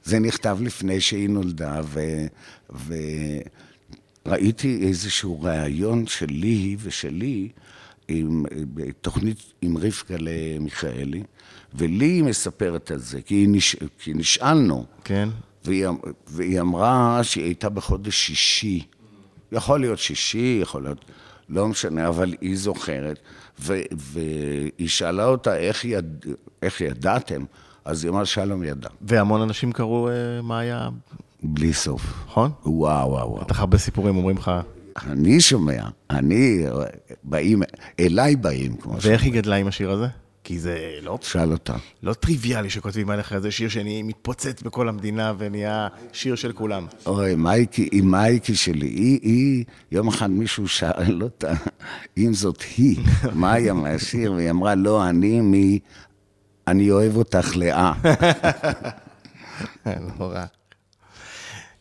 זה 0.04 0.18
נכתב 0.18 0.58
לפני 0.60 1.00
שהיא 1.00 1.28
נולדה, 1.28 1.80
ו... 1.84 2.00
וראיתי 4.26 4.78
איזשהו 4.88 5.42
ראיון 5.42 6.06
שלי 6.06 6.76
ושלי 6.80 7.48
עם 8.08 8.44
תוכנית 9.00 9.52
עם 9.62 9.76
רבקה 9.76 10.14
למיכאלי, 10.18 11.22
ולי 11.74 12.04
היא 12.04 12.24
מספרת 12.24 12.90
על 12.90 12.98
זה, 12.98 13.22
כי, 13.22 13.44
נש... 13.48 13.76
כי 13.98 14.14
נשאלנו, 14.14 14.86
כן. 15.04 15.28
והיא, 15.64 15.88
אמ- 15.88 15.96
והיא 16.26 16.60
אמרה 16.60 17.20
שהיא 17.22 17.44
הייתה 17.44 17.68
בחודש 17.68 18.26
שישי. 18.26 18.86
יכול 19.52 19.80
להיות 19.80 19.98
שישי, 19.98 20.58
יכול 20.62 20.82
להיות, 20.82 21.04
לא 21.48 21.68
משנה, 21.68 22.08
אבל 22.08 22.34
היא 22.40 22.56
זוכרת. 22.56 23.18
ו, 23.60 23.80
והיא 23.92 24.88
שאלה 24.88 25.24
אותה, 25.24 25.56
איך, 25.56 25.84
יד, 25.84 26.26
איך 26.62 26.80
ידעתם? 26.80 27.44
אז 27.84 28.04
היא 28.04 28.10
אמרה, 28.10 28.26
שלום 28.26 28.62
ידע. 28.62 28.88
והמון 29.00 29.42
אנשים 29.42 29.72
קראו 29.72 30.08
אה, 30.08 30.42
מאיה, 30.42 30.88
בלי 31.42 31.72
סוף. 31.72 32.24
נכון? 32.26 32.50
וואו, 32.64 33.10
וואו, 33.10 33.30
וואו. 33.30 33.44
בטח 33.44 33.60
הרבה 33.60 33.78
סיפורים 33.78 34.16
אומרים 34.16 34.36
לך, 34.36 34.50
אני 35.06 35.40
שומע, 35.40 35.82
אני, 36.10 36.64
באים, 37.24 37.62
אליי 38.00 38.36
באים, 38.36 38.76
כמו 38.76 38.96
ואיך 39.00 39.22
היא 39.22 39.32
גדלה 39.32 39.56
עם 39.56 39.66
השיר 39.66 39.90
הזה? 39.90 40.06
כי 40.44 40.58
זה 40.58 40.78
לא, 41.02 41.18
שאל 41.22 41.52
אותה. 41.52 41.74
לא 42.02 42.12
טריוויאלי 42.12 42.70
שכותבים 42.70 43.10
עליך 43.10 43.32
איזה 43.32 43.50
שיר 43.50 43.68
שמתפוצץ 43.68 44.62
בכל 44.62 44.88
המדינה 44.88 45.32
ונהיה 45.38 45.88
שיר 46.12 46.34
של 46.34 46.52
כולם. 46.52 46.86
אוי, 47.06 47.34
מייקי, 47.34 47.88
היא 47.92 48.02
מייקי 48.02 48.54
שלי, 48.54 48.86
היא, 48.86 49.18
היא, 49.22 49.64
יום 49.92 50.08
אחד 50.08 50.30
מישהו 50.30 50.68
שאל 50.68 51.22
אותה, 51.22 51.52
אם 52.18 52.34
זאת 52.34 52.62
היא, 52.76 52.98
מאיה 53.40 53.72
מהשיר, 53.72 54.32
והיא 54.32 54.50
אמרה, 54.50 54.74
לא, 54.74 55.08
אני 55.08 55.40
מ... 55.40 55.54
אני 56.70 56.90
אוהב 56.90 57.16
אותך 57.16 57.56
לאה. 57.56 57.92
לא 60.18 60.24
רע. 60.24 60.44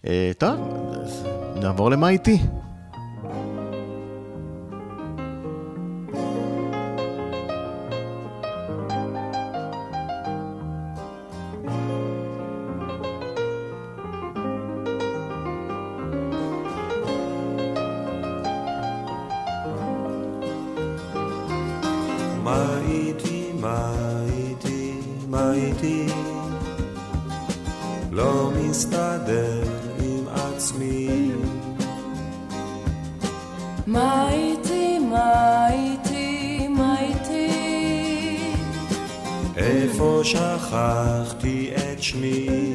אה, 0.07 0.31
טוב, 0.37 0.59
נעבור 1.55 1.91
למה 1.91 2.09
איתי. 2.09 2.39
לא 28.11 28.51
מסתדר 28.55 29.63
עם 30.03 30.27
עצמי. 30.27 31.31
מה 33.87 34.31
איתי, 34.31 34.99
מה 34.99 35.67
איתי, 35.71 36.67
מה 36.67 36.99
איתי? 36.99 37.49
איפה 39.55 40.21
שכחתי 40.23 41.71
את 41.75 42.03
שמי? 42.03 42.68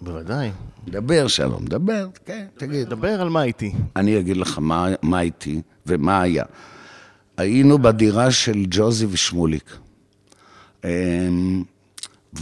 בוודאי. 0.00 0.50
דבר, 0.88 1.26
שלום, 1.26 1.64
דבר, 1.64 2.08
כן, 2.24 2.46
תגיד. 2.56 2.88
דבר 2.88 3.20
על 3.20 3.28
מה 3.28 3.42
איתי. 3.42 3.72
אני 3.96 4.18
אגיד 4.18 4.36
לך 4.36 4.58
מה, 4.58 4.88
מה 5.02 5.20
איתי 5.20 5.62
ומה 5.86 6.20
היה. 6.20 6.44
היינו 7.36 7.78
בדירה 7.78 8.30
של 8.30 8.64
ג'וזי 8.70 9.06
ושמוליק. 9.10 9.76
אמ, 10.84 11.62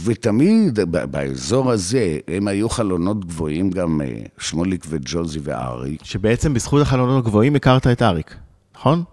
ותמיד 0.03 0.79
באזור 1.11 1.71
הזה, 1.71 2.19
הם 2.27 2.47
היו 2.47 2.69
חלונות 2.69 3.25
גבוהים, 3.25 3.69
גם 3.69 4.01
אה, 4.01 4.21
שמוליק 4.39 4.85
וג'וזי 4.89 5.39
ואריק. 5.43 6.03
שבעצם 6.03 6.53
בזכות 6.53 6.81
החלונות 6.81 7.25
הגבוהים 7.25 7.55
הכרת 7.55 7.87
את 7.87 8.01
אריק, 8.01 8.35
נכון? 8.75 9.03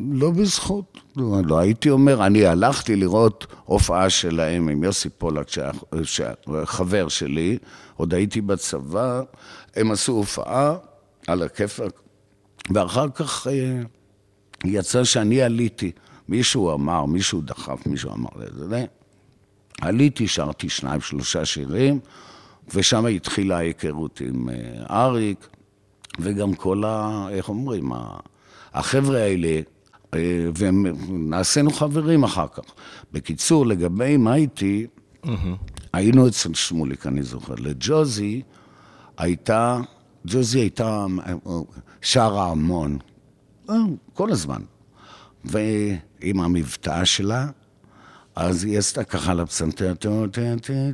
לא 0.00 0.30
בזכות, 0.30 0.98
לא, 1.16 1.40
לא 1.44 1.58
הייתי 1.58 1.90
אומר, 1.90 2.26
אני 2.26 2.46
הלכתי 2.46 2.96
לראות 2.96 3.46
הופעה 3.64 4.10
שלהם 4.10 4.68
עם 4.68 4.84
יוסי 4.84 5.08
פולק, 5.08 5.46
חבר 6.64 7.08
שלי, 7.08 7.58
עוד 7.96 8.14
הייתי 8.14 8.40
בצבא, 8.40 9.22
הם 9.76 9.90
עשו 9.90 10.12
הופעה 10.12 10.76
על 11.26 11.42
הכיפאק, 11.42 12.00
ואחר 12.70 13.08
כך 13.14 13.46
אה, 13.46 13.80
יצא 14.64 15.04
שאני 15.04 15.42
עליתי, 15.42 15.92
מישהו 16.28 16.74
אמר, 16.74 17.04
מישהו 17.04 17.40
דחף, 17.40 17.86
מישהו 17.86 18.12
אמר 18.12 18.30
לזה, 18.36 18.68
זה. 18.68 18.84
עליתי, 19.80 20.28
שרתי 20.28 20.68
שניים, 20.68 21.00
שלושה 21.00 21.44
שירים, 21.44 22.00
ושם 22.74 23.06
התחילה 23.06 23.56
ההיכרות 23.56 24.20
עם 24.20 24.48
אה, 24.48 25.04
אריק, 25.04 25.48
וגם 26.18 26.54
כל 26.54 26.84
ה... 26.86 27.26
איך 27.30 27.48
אומרים? 27.48 27.92
החבר'ה 28.74 29.18
האלה, 29.18 29.60
ונעשינו 30.56 31.70
חברים 31.70 32.24
אחר 32.24 32.46
כך. 32.48 32.62
בקיצור, 33.12 33.66
לגבי 33.66 34.16
מה 34.16 34.34
איתי, 34.34 34.86
היינו 35.92 36.28
אצל 36.28 36.54
שמוליק, 36.54 37.06
אני 37.06 37.22
זוכר. 37.22 37.54
לג'וזי 37.58 38.42
הייתה, 39.18 39.80
ג'וזי 40.26 40.58
הייתה 40.60 41.06
אה, 41.26 41.34
שרה 42.02 42.50
המון, 42.50 42.98
אה, 43.70 43.74
כל 44.14 44.30
הזמן. 44.30 44.62
ועם 45.44 46.40
המבטא 46.40 47.04
שלה, 47.04 47.46
אז 48.36 48.64
היא 48.64 48.78
עשתה 48.78 49.04
ככה 49.04 49.34
לפסנתר, 49.34 49.94
טו 49.94 50.26
טו 50.26 50.40
טו 50.60 50.92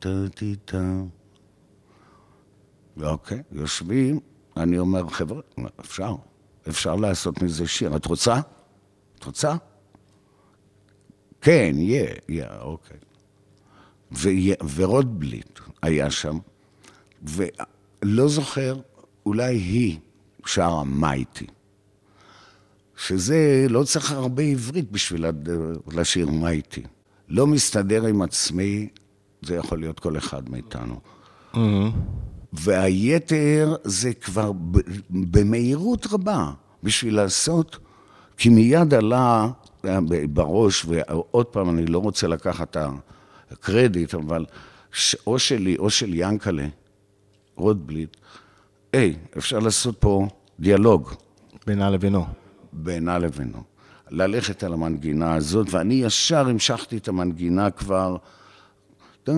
טו 0.00 0.28
טו 0.64 1.06
אוקיי, 3.02 3.42
יושבים, 3.52 4.20
אני 4.56 4.78
אומר, 4.78 5.08
חבר'ה, 5.08 5.40
אפשר, 5.80 6.14
אפשר 6.68 6.96
לעשות 6.96 7.42
מזה 7.42 7.66
שיר. 7.66 7.96
את 7.96 8.06
רוצה? 8.06 8.40
את 9.18 9.24
רוצה? 9.24 9.54
כן, 11.40 11.72
יהיה, 11.74 12.14
יהיה, 12.28 12.60
אוקיי. 12.60 12.96
ורוטבליט 14.74 15.58
היה 15.82 16.10
שם, 16.10 16.38
ולא 17.22 18.28
זוכר, 18.28 18.76
אולי 19.26 19.54
היא 19.56 19.98
שרה 20.46 20.84
מייטי. 20.84 21.46
שזה, 22.96 23.66
לא 23.68 23.84
צריך 23.84 24.12
הרבה 24.12 24.42
עברית 24.42 24.90
בשביל 24.90 25.24
לשיר 25.92 26.30
מייטי. 26.30 26.82
לא 27.28 27.46
מסתדר 27.46 28.06
עם 28.06 28.22
עצמי, 28.22 28.88
זה 29.42 29.54
יכול 29.54 29.80
להיות 29.80 30.00
כל 30.00 30.16
אחד 30.16 30.50
מאיתנו. 30.50 31.00
והיתר 32.60 33.76
זה 33.84 34.14
כבר 34.14 34.52
במהירות 35.10 36.06
רבה 36.10 36.50
בשביל 36.82 37.16
לעשות, 37.16 37.78
כי 38.36 38.48
מיד 38.48 38.94
עלה 38.94 39.48
אה, 39.84 39.98
בראש, 40.32 40.84
ועוד 40.88 41.46
פעם, 41.46 41.70
אני 41.70 41.86
לא 41.86 41.98
רוצה 41.98 42.26
לקחת 42.26 42.76
את 42.76 43.52
הקרדיט, 43.52 44.14
אבל 44.14 44.44
או 45.26 45.38
שלי 45.38 45.76
או 45.76 45.90
של 45.90 46.10
ינקלה, 46.14 46.66
רוטבליט, 47.56 48.16
היי, 48.92 49.16
אפשר 49.38 49.58
לעשות 49.58 49.96
פה 49.98 50.28
דיאלוג 50.60 51.14
בינה 51.66 51.90
לבינו. 51.90 52.24
בינה 52.72 53.18
לבינו. 53.18 53.62
ללכת 54.10 54.62
על 54.62 54.72
המנגינה 54.72 55.34
הזאת, 55.34 55.66
ואני 55.70 55.94
ישר 55.94 56.48
המשכתי 56.48 56.96
את 56.96 57.08
המנגינה 57.08 57.70
כבר, 57.70 58.16
דה 59.26 59.32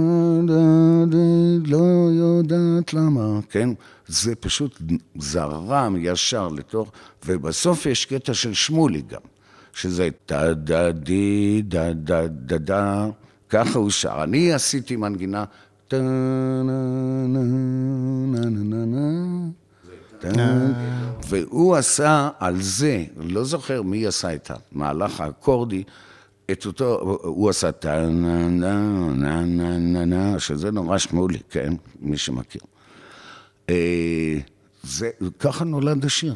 דה 0.46 1.04
דה, 1.06 1.18
לא 1.66 2.10
יודעת 2.12 2.94
למה, 2.94 3.40
כן? 3.50 3.70
זה 4.06 4.34
פשוט 4.34 4.82
זרם 5.18 5.96
ישר 5.98 6.48
לתוך, 6.48 6.92
ובסוף 7.26 7.86
יש 7.86 8.04
קטע 8.04 8.34
של 8.34 8.54
שמולי 8.54 9.02
גם, 9.02 9.20
שזה 9.72 10.08
דה 10.28 10.54
דה 10.54 10.92
די, 10.92 11.62
דה 11.62 11.92
דה 11.92 12.26
דה 12.26 12.58
דה, 12.58 13.06
ככה 13.48 13.78
הוא 13.78 13.90
שר. 13.90 14.22
אני 14.22 14.52
עשיתי 14.52 14.96
מנגינה, 14.96 15.44
דה 15.90 16.02
נה 16.02 16.62
נה 16.62 17.26
נה 17.26 18.44
נה 18.50 18.84
נה 18.84 18.84
נה. 18.84 20.72
והוא 21.28 21.76
עשה 21.76 22.28
על 22.38 22.60
זה, 22.60 23.04
לא 23.16 23.44
זוכר 23.44 23.82
מי 23.82 24.06
עשה 24.06 24.34
את 24.34 24.50
המהלך 24.72 25.20
האקורדי, 25.20 25.82
את 26.50 26.66
אותו, 26.66 27.18
הוא 27.22 27.50
עשה 27.50 27.72
טה 27.72 28.08
נה 28.08 28.48
נה 28.48 29.10
נה 29.14 29.46
נה 29.46 29.78
נה 29.78 30.04
נה, 30.04 30.38
שזה 30.40 30.70
נורא 30.70 30.98
שמולי, 30.98 31.38
כן? 31.50 31.72
מי 32.00 32.16
שמכיר. 32.16 32.62
אה, 33.70 34.38
זה, 34.82 35.10
ככה 35.38 35.64
נולד 35.64 36.04
השיר. 36.04 36.34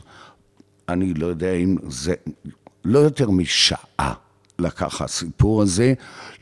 אני 0.88 1.14
לא 1.14 1.26
יודע 1.26 1.52
אם 1.52 1.76
זה, 1.88 2.14
לא 2.84 2.98
יותר 2.98 3.30
משעה 3.30 4.14
לקח 4.58 5.02
הסיפור 5.02 5.62
הזה, 5.62 5.94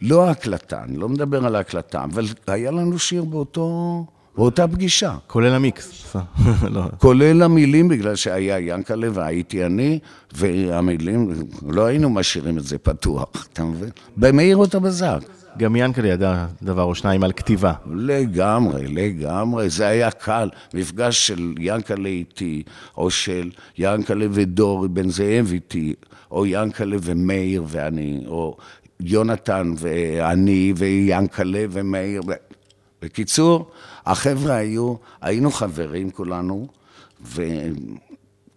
לא 0.03 0.29
ההקלטה, 0.29 0.83
אני 0.83 0.97
לא 0.97 1.09
מדבר 1.09 1.47
על 1.47 1.57
ההקלטה, 1.57 2.05
אבל 2.05 2.25
היה 2.47 2.71
לנו 2.71 2.99
שיר 2.99 3.25
באותו, 3.25 4.07
באותה 4.37 4.69
פגישה. 4.69 5.15
כולל 5.27 5.55
המיקס. 5.55 6.17
לא. 6.75 6.83
כולל 6.99 7.43
המילים, 7.43 7.89
בגלל 7.89 8.17
שהיה 8.17 8.59
ינקלה 8.59 9.09
והייתי 9.13 9.67
אני, 9.67 9.99
והמילים, 10.33 11.33
לא 11.69 11.85
היינו 11.85 12.11
משאירים 12.11 12.59
את 12.59 12.65
זה 12.65 12.79
פתוח, 12.79 13.49
אתה 13.53 13.65
מבין? 13.65 13.91
במהירות 14.17 14.75
הבזק. 14.75 15.19
גם 15.59 15.77
ינקלה 15.77 16.09
ידע 16.09 16.47
דבר 16.63 16.83
או 16.83 16.95
שניים 16.95 17.25
על 17.25 17.33
כתיבה. 17.33 17.73
לגמרי, 17.95 18.87
לגמרי, 18.87 19.71
זה 19.71 19.87
היה 19.87 20.11
קל. 20.11 20.49
מפגש 20.75 21.27
של 21.27 21.55
ינקלה 21.59 22.09
איתי, 22.09 22.63
או 22.97 23.11
של 23.11 23.51
ינקלה 23.79 24.27
ודור 24.31 24.87
בן 24.87 25.09
זאב 25.09 25.51
איתי, 25.53 25.95
או 26.31 26.47
ינקלה 26.47 26.97
ומאיר 27.03 27.65
ואני, 27.67 28.25
או 28.27 28.57
יונתן 29.01 29.73
ואני 29.79 30.73
וינקלה 30.77 31.65
ומאיר. 31.71 32.23
בקיצור, 33.03 33.71
החבר'ה 34.07 34.55
היו, 34.55 34.95
היינו 35.21 35.51
חברים 35.51 36.11
כולנו, 36.11 36.67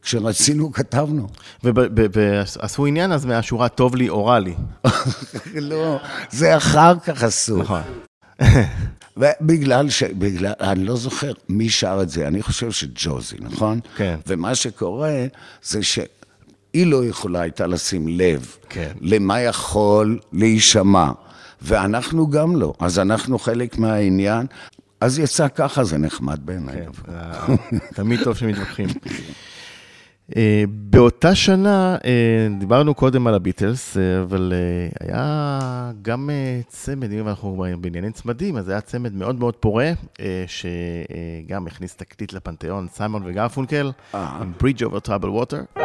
וכשרצינו 0.03 0.71
כתבנו. 0.71 1.27
ועשו 1.63 2.85
עניין 2.85 3.11
אז 3.11 3.25
מהשורה 3.25 3.69
טוב 3.69 3.95
לי 3.95 4.09
או 4.09 4.25
רע 4.25 4.39
לי. 4.39 4.55
לא, 5.69 5.97
זה 6.31 6.57
אחר 6.57 6.99
כך 6.99 7.23
עשו. 7.23 7.57
נכון. 7.57 7.81
ובגלל 9.17 9.89
ש... 9.89 10.03
בגלל, 10.03 10.53
אני 10.59 10.85
לא 10.85 10.95
זוכר 10.95 11.31
מי 11.49 11.69
שר 11.69 11.99
את 12.01 12.09
זה, 12.09 12.27
אני 12.27 12.41
חושב 12.41 12.71
שג'וזי, 12.71 13.35
נכון? 13.39 13.79
כן. 13.95 14.15
ומה 14.27 14.55
שקורה 14.55 15.25
זה 15.63 15.83
שהיא 15.83 16.87
לא 16.87 17.05
יכולה 17.05 17.41
הייתה 17.41 17.67
לשים 17.67 18.07
לב 18.07 18.55
כן. 18.69 18.91
למה 19.01 19.41
יכול 19.41 20.19
להישמע, 20.33 21.11
ואנחנו 21.61 22.29
גם 22.29 22.55
לא. 22.55 22.73
אז 22.79 22.99
אנחנו 22.99 23.39
חלק 23.39 23.77
מהעניין. 23.77 24.45
אז 25.03 25.19
יצא 25.19 25.47
ככה, 25.47 25.83
זה 25.83 25.97
נחמד 25.97 26.39
בעיניי. 26.45 26.75
כן, 26.75 27.55
תמיד 27.95 28.23
טוב 28.23 28.37
שמתווכחים. 28.37 28.87
אה, 30.35 30.63
באותה 30.67 31.35
שנה, 31.35 31.97
אה, 32.05 32.47
דיברנו 32.59 32.93
קודם 32.93 33.27
על 33.27 33.33
הביטלס, 33.33 33.97
אה, 33.97 34.21
אבל 34.21 34.53
היה 34.99 35.91
גם 36.01 36.29
צמד, 36.67 37.11
אם 37.11 37.27
אנחנו 37.27 37.65
בענייני 37.81 38.11
צמדים, 38.11 38.57
אז 38.57 38.69
היה 38.69 38.81
צמד 38.81 39.13
מאוד 39.13 39.39
מאוד 39.39 39.55
פורה, 39.55 39.91
שגם 40.47 41.67
הכניס 41.67 41.95
תקליט 41.95 42.33
לפנתיאון, 42.33 42.87
סיימון 42.87 43.21
וגרפונקל. 43.25 43.91
עם 44.13 44.53
Bridge 44.59 44.81
over 44.81 45.07
Trouble 45.07 45.41
Water. 45.41 45.82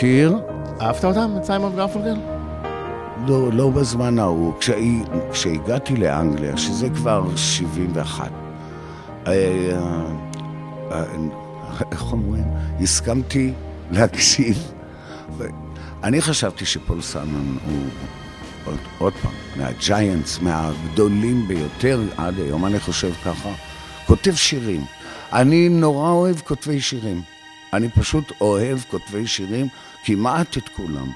מכיר, 0.00 0.38
אהבת 0.80 1.04
אותם, 1.04 1.34
את 1.36 1.44
סיימון 1.44 1.76
גרפולקל? 1.76 2.14
לא, 3.26 3.52
לא 3.52 3.70
בזמן 3.70 4.18
ההוא. 4.18 4.54
כשהגעתי 5.32 5.96
לאנגליה, 5.96 6.56
שזה 6.56 6.90
כבר 6.90 7.36
71, 7.36 8.30
אה, 9.26 9.32
אה, 10.92 11.04
איך 11.92 12.12
אומרים? 12.12 12.44
הסכמתי 12.80 13.52
להקשיב. 13.90 14.72
אני 16.02 16.20
חשבתי 16.20 16.66
שפול 16.66 17.02
סיימון 17.02 17.58
הוא, 17.66 17.86
עוד, 18.64 18.78
עוד 18.98 19.12
פעם, 19.22 19.32
מהג'יינטס, 19.56 20.38
מהגדולים 20.38 21.48
ביותר 21.48 22.00
עד 22.16 22.38
היום, 22.38 22.66
אני 22.66 22.80
חושב 22.80 23.12
ככה, 23.24 23.50
כותב 24.06 24.34
שירים. 24.34 24.84
אני 25.32 25.68
נורא 25.68 26.10
אוהב 26.10 26.40
כותבי 26.40 26.80
שירים. 26.80 27.22
אני 27.72 27.88
פשוט 27.88 28.32
אוהב 28.40 28.78
כותבי 28.90 29.26
שירים, 29.26 29.68
כמעט 30.04 30.56
את 30.56 30.68
כולם. 30.76 31.06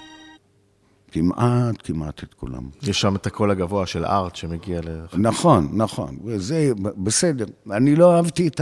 כמעט, 1.12 1.74
כמעט 1.84 2.22
את 2.22 2.34
כולם. 2.34 2.68
יש 2.82 3.00
שם 3.00 3.16
את 3.16 3.26
הקול 3.26 3.50
הגבוה 3.50 3.86
של 3.86 4.04
ארט 4.04 4.36
שמגיע 4.36 4.80
ל... 4.80 5.04
נכון, 5.12 5.68
נכון, 5.72 6.18
זה 6.36 6.72
בסדר. 6.76 7.44
אני 7.70 7.96
לא 7.96 8.16
אהבתי 8.16 8.48
את 8.48 8.60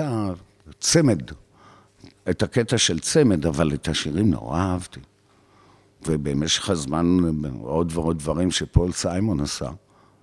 הצמד, 0.68 1.22
את 2.30 2.42
הקטע 2.42 2.78
של 2.78 2.98
צמד, 2.98 3.46
אבל 3.46 3.74
את 3.74 3.88
השירים 3.88 4.30
נורא 4.30 4.58
אהבתי. 4.58 5.00
ובמשך 6.06 6.70
הזמן 6.70 7.18
עוד 7.60 7.92
ועוד 7.94 8.18
דברים 8.18 8.50
שפול 8.50 8.92
סיימון 8.92 9.40
עשה, 9.40 9.70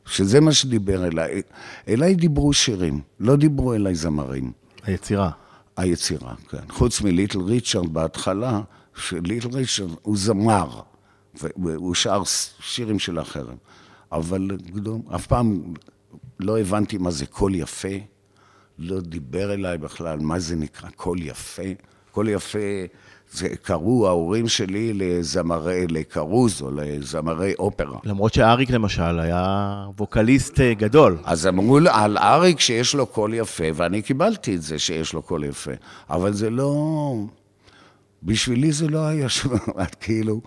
שזה 0.06 0.40
מה 0.40 0.54
שדיבר 0.54 1.08
אליי. 1.08 1.42
אליי 1.88 2.16
דיברו 2.16 2.54
שירים, 2.54 3.02
לא 3.20 3.36
דיברו 3.36 3.74
אליי 3.74 3.96
זמרים. 3.96 4.52
היצירה. 4.84 5.30
היצירה, 5.78 6.34
כן. 6.50 6.58
חוץ 6.70 7.02
מליטל 7.02 7.40
ריצ'רד 7.40 7.94
בהתחלה, 7.94 8.62
שליטל 9.00 9.48
ריצ'רד 9.54 9.90
הוא 10.02 10.18
זמר, 10.18 10.82
והוא 11.58 11.96
שר 11.96 12.24
שירים 12.60 13.00
של 13.00 13.20
אחרים. 13.20 13.58
אבל 14.12 14.58
גדול, 14.66 15.00
אף 15.16 15.28
פעם 15.28 15.74
לא 16.40 16.60
הבנתי 16.60 16.98
מה 16.98 17.12
זה 17.12 17.26
קול 17.26 17.56
יפה, 17.56 17.98
לא 18.80 19.02
דיבר 19.02 19.54
אליי 19.54 19.78
בכלל 19.78 20.20
מה 20.20 20.40
זה 20.40 20.56
נקרא 20.56 20.90
קול 20.90 21.22
יפה. 21.22 21.64
קול 22.12 22.30
יפה, 22.30 22.60
זה 23.32 23.50
קראו 23.62 24.08
ההורים 24.08 24.48
שלי 24.48 24.94
לזמרי, 24.94 25.88
לקרוזו, 25.88 26.72
לזמרי 26.72 27.54
אופרה. 27.60 28.00
למרות 28.04 28.34
שאריק 28.34 28.70
למשל 28.70 29.20
היה 29.20 29.86
ווקליסט 29.98 30.60
אה, 30.60 30.74
גדול. 30.74 31.18
אז 31.24 31.48
אמרו 31.48 31.80
על 31.92 32.18
אריק 32.18 32.60
שיש 32.60 32.96
לו 32.96 33.06
קול 33.06 33.34
יפה, 33.34 33.64
ואני 33.76 34.02
קיבלתי 34.02 34.56
את 34.56 34.62
זה 34.62 34.80
שיש 34.80 35.14
לו 35.14 35.22
קול 35.22 35.44
יפה. 35.44 35.72
אבל 36.10 36.34
זה 36.34 36.50
לא... 36.50 37.14
בשבילי 38.24 38.72
זה 38.72 38.88
לא 38.88 39.08
היה 39.08 39.30
שם, 39.30 39.50
כאילו... 40.02 40.42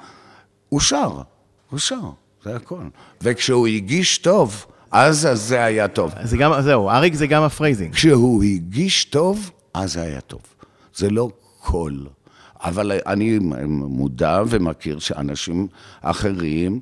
הוא 0.69 0.81
שר, 0.81 1.23
הוא 1.71 1.79
שר, 1.79 2.11
זה 2.45 2.57
הכל. 2.57 2.83
וכשהוא 3.21 3.67
הגיש 3.67 4.19
טוב, 4.19 4.67
אז 4.91 5.27
אז 5.27 5.41
זה 5.41 5.65
היה 5.65 5.89
טוב. 5.89 6.13
זה 6.23 6.37
גם, 6.37 6.53
זהו, 6.63 6.91
אריק 6.91 7.15
זה 7.15 7.27
גם 7.27 7.43
ה 7.43 7.48
phrasing. 7.48 7.95
כשהוא 7.95 8.43
הגיש 8.43 9.05
טוב, 9.05 9.51
אז 9.75 9.93
זה 9.93 10.03
היה 10.03 10.21
טוב. 10.21 10.41
זה 10.95 11.11
לא 11.11 11.31
קול. 11.61 12.07
אבל 12.61 12.93
אני 13.07 13.39
מודע 13.69 14.43
ומכיר 14.49 14.99
שאנשים 14.99 15.67
אחרים, 16.01 16.81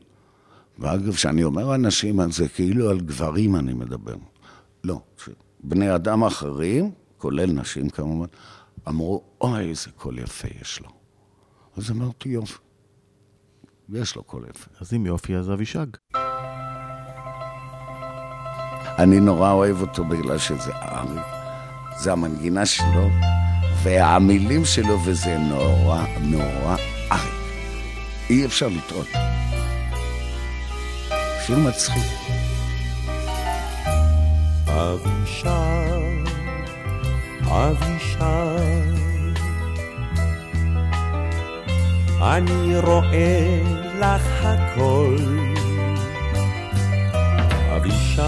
ואגב, 0.78 1.14
כשאני 1.14 1.44
אומר 1.44 1.74
אנשים, 1.74 2.20
אז 2.20 2.36
זה 2.36 2.48
כאילו 2.48 2.90
על 2.90 3.00
גברים 3.00 3.56
אני 3.56 3.72
מדבר. 3.72 4.14
לא, 4.84 5.00
בני 5.60 5.94
אדם 5.94 6.24
אחרים, 6.24 6.90
כולל 7.18 7.52
נשים 7.52 7.90
כמובן, 7.90 8.26
אמרו, 8.88 9.22
אוי, 9.40 9.68
איזה 9.68 9.90
קול 9.96 10.18
יפה 10.18 10.48
יש 10.60 10.80
לו. 10.80 10.88
אז 11.76 11.90
אמרתי, 11.90 12.28
יופי, 12.28 12.58
יש 13.92 14.16
לו 14.16 14.22
קול 14.22 14.44
יפה. 14.50 14.70
אז 14.80 14.94
אם 14.94 15.06
יופי, 15.06 15.36
אז 15.36 15.50
אבישג. 15.50 15.86
אני 18.98 19.20
נורא 19.20 19.52
אוהב 19.52 19.80
אותו 19.80 20.04
בגלל 20.04 20.38
שזה 20.38 20.72
אריק, 20.74 21.26
זה 21.98 22.12
המנגינה 22.12 22.66
שלו, 22.66 23.08
והמילים 23.82 24.64
שלו, 24.64 24.98
וזה 25.04 25.38
נורא, 25.38 26.04
נורא 26.20 26.76
אריק. 27.12 27.34
אי 28.30 28.46
אפשר 28.46 28.68
לטעות. 28.68 29.06
שיר 31.46 31.58
מצחיק. 31.58 32.02
אבישי, 34.66 35.48
אבישי, 37.50 38.18
אני 42.22 42.78
רואה 42.78 43.62
לך 44.00 44.44
הכל. 44.44 45.16
אבישי, 47.76 48.22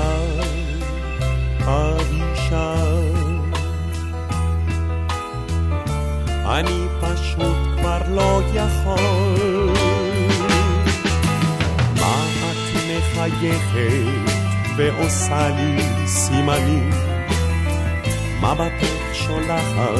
אבישי, 1.61 2.55
אני 6.47 6.87
פשוט 7.01 7.57
כבר 7.79 7.99
לא 8.09 8.43
יכול. 8.55 9.75
מה 12.01 12.25
את 12.41 12.77
מחייכת 12.89 14.33
ועושה 14.77 15.49
לי 15.49 16.07
סימנים? 16.07 16.91
מבטך 18.41 19.02
שולחת 19.33 19.93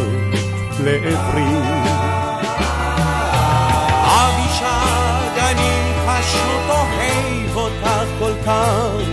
לעברי. 0.81 1.45
אבישג, 4.05 5.39
אני 5.39 5.93
פשוט 6.07 6.69
אוהב 6.69 7.57
אותך 7.57 7.89
כל 8.19 8.33
כך. 8.47 9.09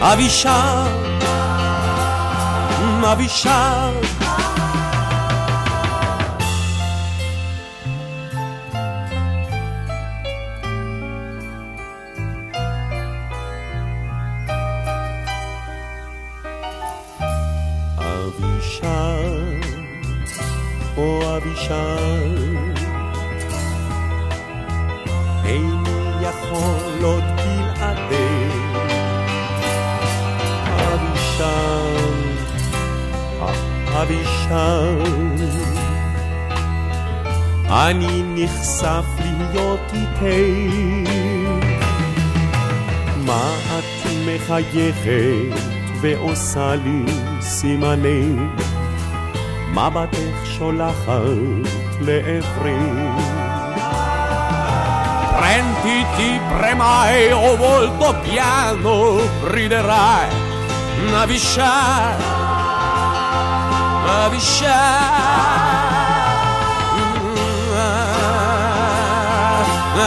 אבישג, 0.00 0.86
אבישג. 3.04 4.05
אבישי, 21.66 22.76
איני 25.44 26.12
יכול 26.22 27.04
עוד 27.04 27.24
בלעדך. 27.24 28.56
אבישי, 30.92 31.42
אבישי, 34.02 34.50
אני 37.68 38.22
נחשף 38.34 39.04
להיות 39.18 39.80
איתך. 39.92 40.22
מה 43.26 43.54
את 43.78 44.06
מחייכת 44.26 45.60
ועושה 46.00 46.74
לי 46.74 47.04
סימני? 47.40 48.32
מבטך 49.74 50.15
שולחת 50.55 51.21
לעברי. 52.01 52.77
Prenditi, 55.41 56.31
premai 56.49 57.33
o 57.33 57.57
volto 57.57 58.07
piano, 58.25 58.95
riderai, 59.53 60.29
Avishai, 61.21 62.15
Avishai, 64.21 64.71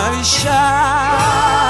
Avishai. 0.03 1.68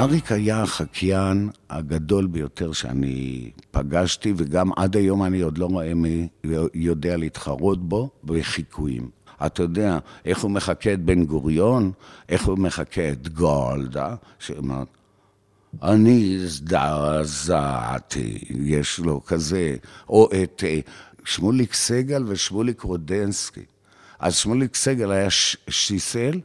אריק 0.00 0.32
היה 0.32 0.62
החקיין 0.62 1.50
הגדול 1.70 2.26
ביותר 2.26 2.72
שאני 2.72 3.50
פגשתי, 3.70 4.32
וגם 4.36 4.70
עד 4.76 4.96
היום 4.96 5.24
אני 5.24 5.40
עוד 5.40 5.58
לא 5.58 5.66
רואה 5.66 5.94
מי 5.94 6.28
יודע 6.74 7.16
להתחרות 7.16 7.88
בו 7.88 8.10
בחיקויים. 8.24 9.10
אתה 9.46 9.62
יודע 9.62 9.98
איך 10.24 10.40
הוא 10.40 10.50
מחקה 10.50 10.92
את 10.92 11.04
בן 11.04 11.24
גוריון, 11.24 11.92
איך 12.28 12.46
הוא 12.46 12.58
מחקה 12.58 13.08
את 13.12 13.28
גולדה, 13.28 14.14
שאומרת, 14.38 14.88
אני 15.82 16.38
הזדעזעתי, 16.42 18.38
יש 18.50 18.98
לו 18.98 19.24
כזה, 19.24 19.76
או 20.08 20.28
את 20.42 20.64
אה, 20.66 20.80
שמוליק 21.24 21.74
סגל 21.74 22.24
ושמוליק 22.26 22.80
רודנסקי. 22.80 23.64
אז 24.18 24.34
שמוליק 24.36 24.76
סגל 24.76 25.10
היה 25.10 25.30
ש- 25.30 25.56
שיסל, 25.68 26.40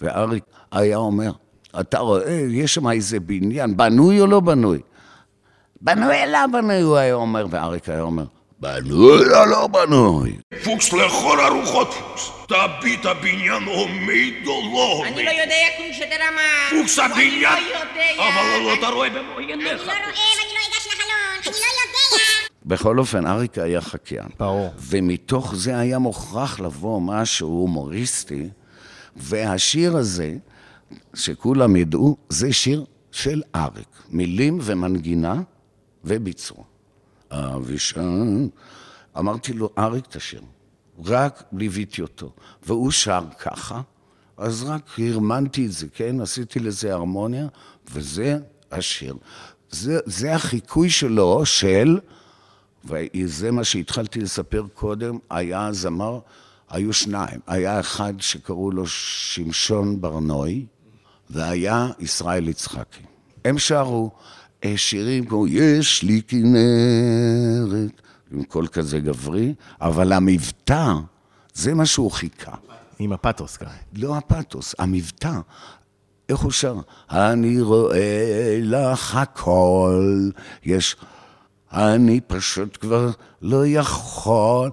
ואריק 0.00 0.44
היה 0.72 0.96
אומר, 0.96 1.32
אתה 1.80 1.98
רואה, 1.98 2.46
יש 2.50 2.74
שם 2.74 2.90
איזה 2.90 3.20
בניין, 3.20 3.76
בנוי 3.76 4.20
או 4.20 4.26
לא 4.26 4.40
בנוי? 4.40 4.78
בנוי, 5.80 6.16
לא 6.32 6.46
בנוי, 6.52 6.80
הוא 6.80 6.96
היה 6.96 7.14
אומר, 7.14 7.46
ואריק 7.50 7.88
היה 7.88 8.00
אומר, 8.00 8.24
בנוי 8.60 9.20
או 9.34 9.46
לא 9.46 9.66
בנוי? 9.66 10.36
פוקס 10.64 10.92
לכל 10.92 11.40
הרוחות, 11.40 11.94
פוקס. 11.94 12.30
תביט 12.48 13.06
הבניין 13.06 13.64
עומד 13.64 14.46
או 14.46 14.62
לא 14.74 14.92
עומד. 14.92 15.06
אני 15.06 15.24
לא 15.24 15.30
יודע 15.30 15.54
קונשטר 15.76 16.16
אמר. 16.32 16.80
פוקס 16.80 16.98
הבניין. 16.98 17.52
אני 17.52 17.64
לא 17.72 17.78
יודע. 17.78 18.28
אבל 18.28 18.62
לא 18.62 18.74
אתה 18.78 18.88
רואה 18.88 19.10
במו 19.10 19.38
עיניך. 19.38 19.56
אני 19.56 19.64
לא 19.64 19.74
רואה 19.74 19.86
ואני 19.86 20.54
לא 20.54 20.60
אגש 20.68 20.86
לחלון. 20.86 21.40
אני 21.42 21.44
לא 21.44 21.50
יודע. 21.50 22.48
בכל 22.66 22.98
אופן, 22.98 23.26
אריק 23.26 23.58
היה 23.58 23.80
חקיין. 23.80 24.28
ברור. 24.38 24.72
ומתוך 24.78 25.54
זה 25.56 25.78
היה 25.78 25.98
מוכרח 25.98 26.60
לבוא 26.60 27.00
משהו 27.00 27.48
הומוריסטי, 27.48 28.48
והשיר 29.16 29.96
הזה, 29.96 30.34
שכולם 31.14 31.76
ידעו, 31.76 32.16
זה 32.28 32.52
שיר 32.52 32.84
של 33.12 33.42
אריק. 33.54 33.88
מילים 34.10 34.58
ומנגינה 34.62 35.42
וביצוע. 36.04 36.64
אבישי, 37.30 38.00
אמרתי 39.18 39.52
לו, 39.52 39.70
אריק 39.78 40.06
תשיר. 40.06 40.42
רק 41.04 41.42
ליוויתי 41.52 42.02
אותו. 42.02 42.32
והוא 42.66 42.90
שר 42.90 43.24
ככה, 43.38 43.80
אז 44.36 44.62
רק 44.62 44.90
הרמנתי 44.98 45.66
את 45.66 45.72
זה, 45.72 45.86
כן? 45.94 46.20
עשיתי 46.20 46.60
לזה 46.60 46.94
הרמוניה, 46.94 47.46
וזה 47.92 48.38
השיר. 48.72 49.16
זה, 49.70 49.98
זה 50.06 50.34
החיקוי 50.34 50.90
שלו 50.90 51.46
של... 51.46 51.98
וזה 52.84 53.50
מה 53.50 53.64
שהתחלתי 53.64 54.20
לספר 54.20 54.66
קודם, 54.74 55.18
היה 55.30 55.72
זמר, 55.72 56.18
היו 56.70 56.92
שניים. 56.92 57.40
היה 57.46 57.80
אחד 57.80 58.14
שקראו 58.18 58.70
לו 58.70 58.86
שמשון 58.86 60.00
ברנוי, 60.00 60.66
והיה 61.30 61.88
ישראל 61.98 62.48
יצחקי. 62.48 63.02
הם 63.44 63.58
שרו 63.58 64.10
אה, 64.64 64.76
שירים 64.76 65.26
כמו 65.26 65.46
יש 65.46 66.02
לי 66.02 66.22
כנרת, 66.28 68.02
עם 68.30 68.42
קול 68.42 68.66
כזה 68.66 69.00
גברי, 69.00 69.54
אבל 69.80 70.12
המבטא, 70.12 70.92
זה 71.54 71.74
מה 71.74 71.86
שהוא 71.86 72.10
חיכה. 72.10 72.54
עם 72.98 73.12
הפתוס 73.12 73.56
כאן. 73.56 73.68
לא 73.94 74.16
הפתוס, 74.16 74.74
המבטא. 74.78 75.32
איך 76.28 76.38
הוא 76.38 76.52
שר? 76.52 76.76
אני 77.10 77.60
רואה 77.60 78.58
לך 78.62 79.16
הכל, 79.16 80.30
יש... 80.64 80.96
אני 81.72 82.20
פשוט 82.20 82.78
כבר 82.80 83.10
לא 83.42 83.66
יכול. 83.66 84.70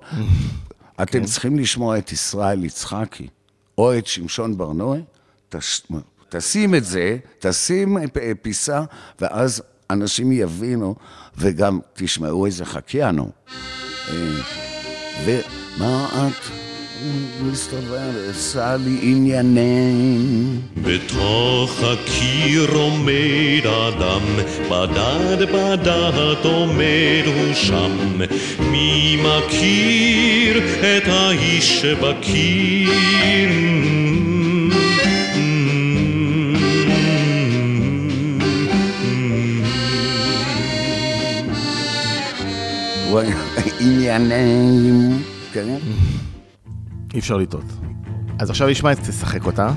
אתם 1.04 1.26
צריכים 1.26 1.60
לשמוע 1.60 1.98
את 1.98 2.12
ישראל 2.12 2.64
יצחקי, 2.64 3.28
או 3.78 3.98
את 3.98 4.08
שמשון 4.08 4.58
ברנועי, 4.58 5.02
תש... 5.50 5.82
תשים 6.38 6.76
את 6.76 6.86
זה, 6.86 7.18
תשים 7.40 7.98
פ- 8.14 8.18
פיסה, 8.42 8.82
ואז 9.22 9.62
אנשים 9.90 10.32
יבינו, 10.32 10.96
וגם 11.38 11.80
תשמעו 11.94 12.46
איזה 12.46 12.66
חקיין 12.66 13.18
הוא. 13.18 13.30
אה, 14.10 14.16
ומה 15.26 16.08
את 16.28 16.50
מסתובבת, 17.42 18.28
עושה 18.28 18.76
לי 18.76 19.00
עניינים? 19.02 20.62
בתוך 20.84 21.80
הקיר 21.84 22.72
עומד 22.74 23.66
אדם, 23.66 24.22
בדד 24.72 25.42
בדד 25.54 26.46
עומד 26.46 27.24
הוא 27.26 27.54
שם. 27.54 28.20
מי 28.60 29.18
מכיר 29.24 30.58
את 30.80 31.08
האיש 31.08 31.82
שבקיר? 31.82 32.90
עניינים, 43.80 45.24
כן? 45.54 45.76
אי 47.14 47.20
אפשר 47.20 47.38
לטעות. 47.38 47.66
אז 48.40 48.50
עכשיו 48.50 48.68
נשמע 48.68 48.92
את 48.92 49.00
תשחק 49.00 49.46
אותה. 49.46 49.70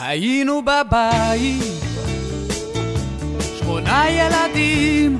היינו 0.00 0.62
בבית, 0.62 1.62
שמונה 3.58 4.04
ילדים, 4.10 5.18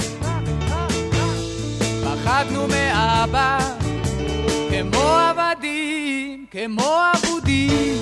פחדנו 2.05 2.69
מאבא, 2.69 3.59
כמו 4.71 5.01
עבדים, 5.01 6.47
כמו 6.51 6.97
אבודים. 7.15 7.97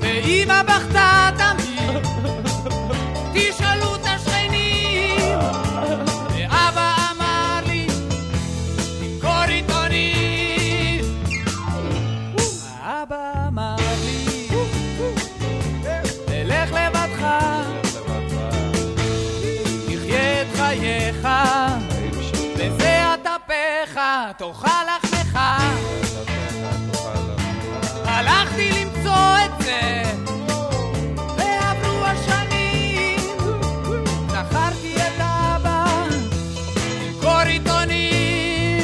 ואמא 0.00 0.62
בכתה 0.62 1.30
תמיד, 1.36 1.59
תאכל 24.40 24.68
לחמך. 24.68 25.38
הלכתי 28.04 28.70
למצוא 28.70 29.36
את 29.44 29.64
זה, 29.64 30.02
ועברו 31.36 32.04
השנים, 32.04 33.18
זכרתי 34.28 34.94
את 34.96 35.20
אבא, 35.20 35.84
למכור 37.06 37.38
עיתונים. 37.46 38.82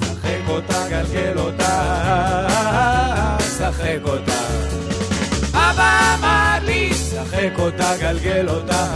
שחק 0.00 0.48
אותה, 0.48 0.88
גלגל 0.88 1.38
אותה, 1.38 2.46
שחק 3.58 3.98
אותה. 4.04 4.40
אבא 5.52 6.14
אמר 6.18 6.58
לי, 6.62 6.94
שחק 6.94 7.58
אותה, 7.58 7.96
גלגל 8.00 8.48
אותה, 8.48 8.86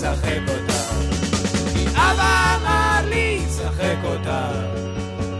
שחק 0.00 0.48
אותה. 0.48 0.63
אותה, 4.04 4.48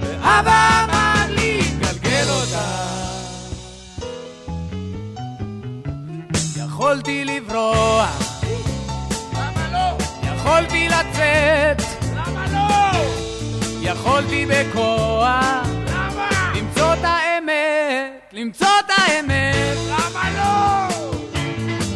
ואבא 0.00 0.84
אמר 0.84 1.34
לי, 1.34 1.60
גלגל 1.78 2.30
אותה. 2.30 2.84
יכולתי 6.56 7.24
לברוח, 7.24 8.32
למה 9.32 9.68
לא? 9.72 10.04
יכולתי 10.34 10.88
לצאת, 10.88 11.82
למה 12.16 12.44
לא? 12.52 12.98
יכולתי 13.80 14.46
בכוח, 14.46 15.66
למה? 15.86 16.52
למצוא 16.54 16.92
את 16.92 17.04
האמת, 17.04 18.32
למצוא 18.32 18.66
את 18.86 18.90
האמת. 18.96 19.76
למה 19.88 20.30
לא? 20.36 20.94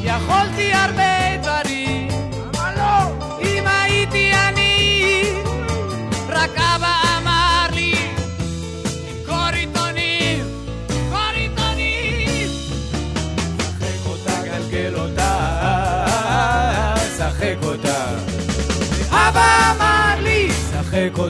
יכולתי 0.03 0.73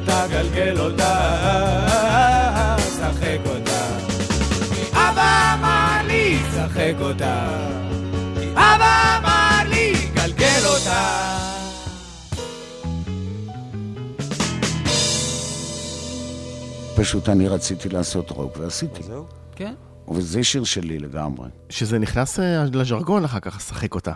אותה, 0.00 0.26
גלגל 0.30 0.80
אותה, 0.80 1.14
שחק 2.96 3.38
אותה. 3.46 3.86
אבא 4.92 5.54
אמר 5.54 6.06
לי, 6.06 6.38
שחק 6.54 6.94
אותה. 7.00 7.58
אבא 8.52 9.18
אמר 9.18 9.70
לי, 9.70 9.92
גלגל 10.14 10.66
אותה. 10.66 11.28
פשוט 16.96 17.28
אני 17.28 17.48
רציתי 17.48 17.88
לעשות 17.88 18.30
רוק 18.30 18.56
ועשיתי. 18.60 19.02
כן. 19.56 19.74
וזה 20.10 20.44
שיר 20.44 20.64
שלי 20.64 20.98
לגמרי. 20.98 21.48
שזה 21.68 21.98
נכנס 21.98 22.40
אה, 22.40 22.64
לז'רגון 22.72 23.24
אחר 23.24 23.40
כך, 23.40 23.56
לשחק 23.56 23.94
אותה. 23.94 24.12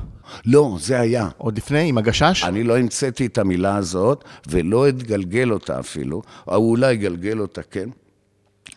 לא, 0.46 0.76
זה 0.80 1.00
היה. 1.00 1.28
עוד 1.38 1.56
לפני, 1.56 1.88
עם 1.88 1.98
הגשש? 1.98 2.44
אני 2.44 2.64
לא 2.64 2.78
המצאתי 2.78 3.26
את 3.26 3.38
המילה 3.38 3.76
הזאת, 3.76 4.24
ולא 4.48 4.88
אתגלגל 4.88 5.52
אותה 5.52 5.80
אפילו, 5.80 6.22
או 6.48 6.56
אולי 6.56 6.96
גלגל 6.96 7.40
אותה, 7.40 7.62
כן. 7.62 7.88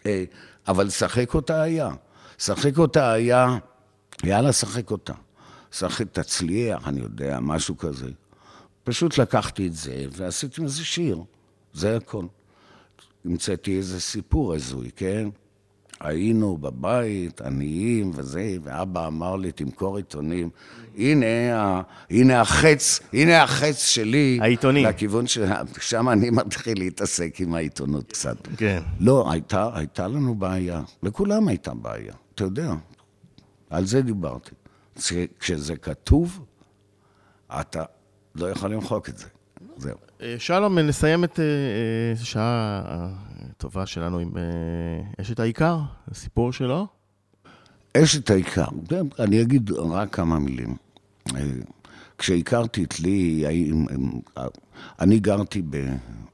אה, 0.06 0.24
אבל 0.68 0.90
שחק 0.90 1.34
אותה 1.34 1.62
היה. 1.62 1.90
שחק 2.38 2.78
אותה 2.78 3.12
היה, 3.12 3.58
יאללה, 4.24 4.54
שחק 4.54 4.92
אותה. 4.92 5.14
שחק, 5.72 6.06
תצליח, 6.12 6.88
אני 6.88 7.02
יודע, 7.02 7.40
משהו 7.42 7.78
כזה. 7.78 8.10
פשוט 8.84 9.18
לקחתי 9.18 9.68
את 9.68 9.74
זה 9.74 10.06
ועשיתי 10.12 10.62
מזה 10.62 10.86
שיר. 10.86 11.24
זה 11.74 11.98
הכל. 11.98 12.26
המצאתי 13.26 13.78
איזה 13.78 14.02
סיפור 14.02 14.54
הזוי, 14.54 14.92
כן? 14.96 15.30
היינו 16.00 16.58
בבית, 16.58 17.42
עניים 17.42 18.12
וזה, 18.16 18.58
ואבא 18.64 19.08
אמר 19.08 19.36
לי, 19.36 19.52
תמכור 19.52 19.98
עיתונים. 19.98 20.50
הנה, 20.98 21.26
ה- 21.56 21.82
הנה 22.10 22.42
החץ, 22.42 23.00
הנה 23.14 23.44
החץ 23.44 23.86
שלי. 23.86 24.40
העיתונים. 24.42 24.86
לכיוון 24.86 25.28
ש... 25.28 25.38
שם 25.82 26.10
אני 26.10 26.30
מתחיל 26.30 26.80
להתעסק 26.80 27.36
עם 27.40 27.54
העיתונות 27.54 28.08
קצת. 28.08 28.48
כן. 28.58 28.80
לא, 29.00 29.32
הייתה, 29.32 29.70
הייתה 29.74 30.08
לנו 30.08 30.36
בעיה. 30.36 30.82
לכולם 31.04 31.48
הייתה 31.48 31.74
בעיה. 31.74 32.14
אתה 32.36 32.44
יודע, 32.44 32.74
על 33.70 33.86
זה 33.86 34.02
דיברתי. 34.02 34.52
כשזה 35.40 35.76
כתוב, 35.76 36.46
אתה 37.62 37.84
לא 38.36 38.50
יכול 38.50 38.72
למחוק 38.74 39.10
את 39.10 39.18
זה. 39.18 39.26
זהו. 39.78 39.98
אה, 40.22 40.36
שלום, 40.40 40.80
נסיים 40.80 41.24
את 41.24 41.40
אה, 41.40 41.44
אה, 41.46 42.22
השעה 42.22 42.82
הטובה 43.50 43.86
שלנו 43.86 44.20
עם 44.20 44.38
אה, 44.38 44.42
אשת 45.22 45.40
העיקר, 45.40 45.80
הסיפור 46.08 46.54
שלו. 46.54 46.88
אשת 47.98 48.30
העיקר, 48.30 48.68
אני 49.20 49.42
אגיד 49.42 49.72
רק 49.72 50.16
כמה 50.16 50.40
מילים. 50.40 50.76
אה, 51.36 51.42
כשהכרתי 52.18 52.84
את 52.84 53.00
לי, 53.00 53.46
אני 55.00 55.20
גרתי 55.20 55.62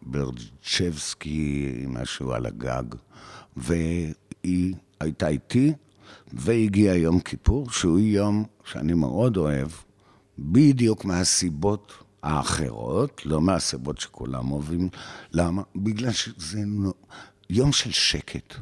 בברצ'בסקי, 0.05 1.85
משהו 1.87 2.33
על 2.33 2.45
הגג, 2.45 2.83
והיא 3.57 4.73
הייתה 4.99 5.27
איתי, 5.27 5.73
והגיע 6.33 6.95
יום 6.95 7.19
כיפור, 7.19 7.69
שהוא 7.69 7.99
יום 7.99 8.43
שאני 8.65 8.93
מאוד 8.93 9.37
אוהב, 9.37 9.69
בדיוק 10.39 11.05
מהסיבות 11.05 11.93
האחרות, 12.23 13.21
לא 13.25 13.41
מהסיבות 13.41 13.99
שכולם 13.99 14.51
אוהבים. 14.51 14.89
למה? 15.31 15.61
בגלל 15.75 16.11
שזה 16.11 16.59
יום 17.49 17.71
של 17.71 17.91
שקט. 17.91 18.55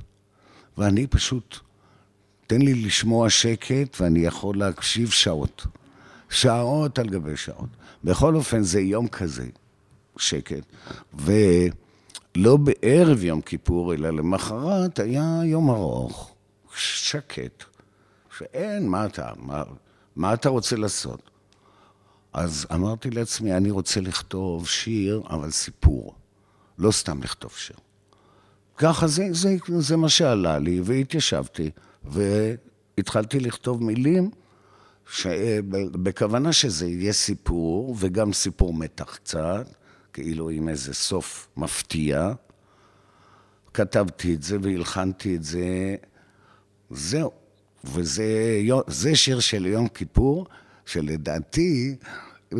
ואני 0.78 1.08
פשוט, 1.08 1.58
תן 2.48 2.62
לי 2.62 2.74
לשמוע 2.74 3.30
שקט 3.30 4.02
ואני 4.02 4.20
יכול 4.20 4.58
להקשיב 4.58 5.10
שעות. 5.10 5.68
שעות 6.30 7.00
על 7.00 7.10
גבי 7.10 7.38
שעות. 7.38 7.70
בכל 8.04 8.36
אופן, 8.36 8.64
זה 8.64 8.82
יום 8.82 9.08
כזה, 9.08 9.48
שקט. 10.18 10.64
ולא 11.14 12.58
בערב 12.58 13.24
יום 13.24 13.42
כיפור, 13.42 13.94
אלא 13.94 14.10
למחרת 14.10 15.00
היה 15.00 15.42
יום 15.46 15.70
ארוך, 15.70 16.36
שקט, 16.76 17.64
שאין, 18.38 18.88
מה 18.88 19.06
אתה, 19.06 19.32
מה, 19.38 19.64
מה 20.16 20.34
אתה 20.34 20.50
רוצה 20.50 20.76
לעשות? 20.76 21.30
אז 22.34 22.68
אמרתי 22.74 23.10
לעצמי, 23.10 23.58
אני 23.58 23.72
רוצה 23.72 24.02
לכתוב 24.02 24.68
שיר, 24.68 25.22
אבל 25.30 25.52
סיפור. 25.52 26.16
לא 26.78 26.92
סתם 26.92 27.24
לכתוב 27.24 27.52
שיר. 27.52 27.78
ככה 28.78 29.08
זה, 29.08 29.28
זה, 29.32 29.56
זה 29.80 29.98
מה 29.98 30.10
שעלה 30.10 30.60
לי, 30.60 30.82
והתיישבתי, 30.84 31.70
והתחלתי 32.06 33.40
לכתוב 33.40 33.84
מילים, 33.84 34.30
ש... 35.12 35.28
בכוונה 35.92 36.54
שזה 36.54 36.88
יהיה 36.88 37.14
סיפור, 37.14 37.96
וגם 38.00 38.34
סיפור 38.34 38.74
מתח 38.74 39.16
קצת, 39.16 39.68
כאילו 40.14 40.50
עם 40.50 40.70
איזה 40.70 40.94
סוף 40.94 41.48
מפתיע. 41.58 42.32
כתבתי 43.74 44.34
את 44.34 44.44
זה 44.44 44.58
והלחנתי 44.62 45.36
את 45.36 45.44
זה, 45.44 45.96
זהו. 46.90 47.32
וזה 47.84 48.62
זה 48.88 49.16
שיר 49.16 49.40
של 49.40 49.66
יום 49.66 49.88
כיפור, 49.88 50.48
שלדעתי, 50.90 51.96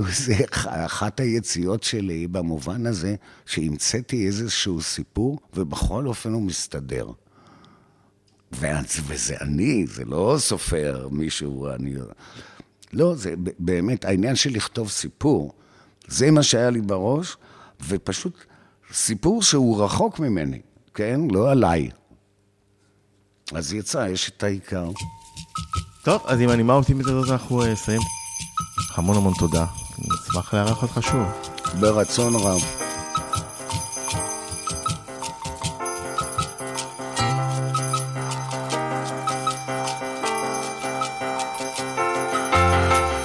זה 0.10 0.36
אחת 0.66 1.20
היציאות 1.20 1.84
שלי 1.84 2.28
במובן 2.28 2.86
הזה, 2.86 3.16
שהמצאתי 3.46 4.28
איזשהו 4.28 4.82
סיפור, 4.82 5.40
ובכל 5.54 6.08
אופן 6.08 6.34
הוא 6.34 6.42
מסתדר. 6.42 7.12
וזה 9.08 9.36
אני, 9.42 9.86
זה 9.88 10.06
לא 10.06 10.36
סופר 10.40 11.08
מישהו, 11.12 11.68
אני... 11.68 11.96
לא, 12.94 13.16
זה 13.16 13.34
באמת, 13.60 14.06
העניין 14.06 14.36
של 14.36 14.50
לכתוב 14.50 14.90
סיפור, 14.90 15.54
זה 16.08 16.32
מה 16.32 16.44
שהיה 16.44 16.70
לי 16.70 16.82
בראש, 16.82 17.38
ופשוט 17.88 18.38
סיפור 18.94 19.44
שהוא 19.44 19.84
רחוק 19.84 20.20
ממני, 20.20 20.62
כן? 20.94 21.22
לא 21.32 21.52
עליי. 21.52 21.90
אז 23.54 23.74
יצא, 23.74 24.08
יש 24.12 24.30
את 24.30 24.44
העיקר. 24.44 24.90
טוב, 26.04 26.22
אז 26.26 26.42
עם 26.42 26.50
הנימה 26.50 26.74
האופטימית 26.74 27.08
הזאת 27.08 27.30
אנחנו 27.30 27.64
אה, 27.64 27.72
נסיים. 27.72 28.19
המון 28.96 29.18
המון 29.18 29.34
תודה. 29.34 29.66
נשמח 29.98 30.54
לארח 30.54 30.82
אותך 30.82 31.00
שוב. 31.02 31.28
ברצון 31.80 32.36
רב. 32.36 32.62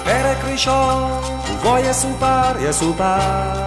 פרק 0.03 0.37
ראשון, 0.43 1.11
ובו 1.51 1.77
יסופר, 1.77 2.59
יסופר. 2.59 3.65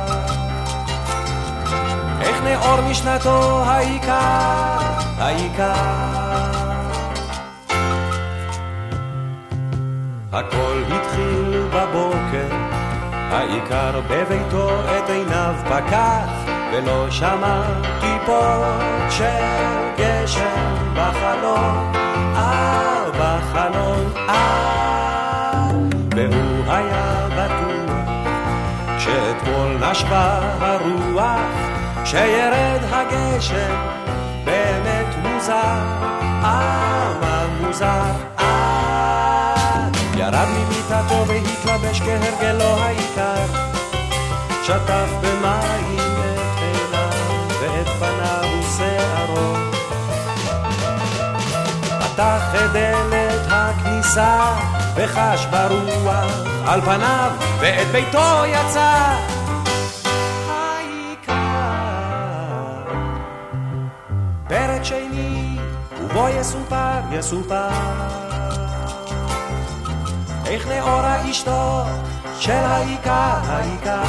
איך 2.21 2.43
נאור 2.43 2.81
משנתו 2.81 3.65
העיקר, 3.65 4.79
העיקר. 5.19 6.09
הכל 10.33 10.83
התחיל 10.89 11.58
בבוקר, 11.89 12.55
העיקר 13.31 14.01
בביתו 14.11 14.71
את 14.81 15.11
עיניו 15.11 15.55
פקח, 15.65 16.29
ולא 16.73 17.11
שמע 17.11 17.63
טיפות 18.01 19.11
של 19.11 19.25
גשם 19.99 20.75
בחלון, 20.95 21.93
אה, 22.37 23.05
בחלון, 23.11 24.13
אה. 24.29 25.71
והוא 26.17 26.65
היה 26.67 27.29
בטוח 27.37 27.99
שאתמול 28.99 29.91
נשבה 29.91 30.41
הרוח, 30.61 31.41
שירד 32.05 32.81
הגשם, 32.91 33.77
באמת 34.45 35.15
מוזר, 35.23 35.83
אה, 36.45 37.13
מה 37.21 37.47
מוזר. 37.61 38.38
ירד 40.29 40.49
ממיטתו 40.49 41.25
והתלבש 41.27 42.01
כהרגלו 42.01 42.65
העיקר, 42.65 43.47
שטף 44.63 45.09
במים 45.23 45.99
את 45.99 46.59
עיניו 46.61 47.49
ואת 47.61 47.87
פניו 47.87 48.51
ושערו. 48.61 49.55
פתח 52.01 52.43
את 52.55 52.73
דלת 52.73 53.47
הכניסה 53.51 54.55
וחש 54.95 55.47
ברוח 55.51 56.33
על 56.67 56.81
פניו 56.81 57.31
ואת 57.61 57.87
ביתו 57.87 58.45
יצא. 58.47 59.17
העיקר. 60.49 61.33
פרק 64.49 64.85
שני 64.85 65.59
ובו 66.03 66.29
יסופר 66.29 67.01
יסופר 67.13 68.28
איך 70.49 70.69
נאורה 70.69 71.31
אשתו 71.31 71.83
של 72.41 72.53
העיקר 72.53 73.39
העיקר 73.47 74.03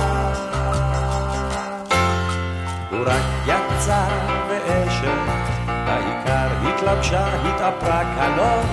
הוא 2.91 2.99
רק 3.05 3.23
יצא 3.45 4.05
ואשת 4.49 5.39
העיקר 5.67 6.47
התלבשה, 6.67 7.27
התאפרה 7.45 8.01
קלות, 8.15 8.65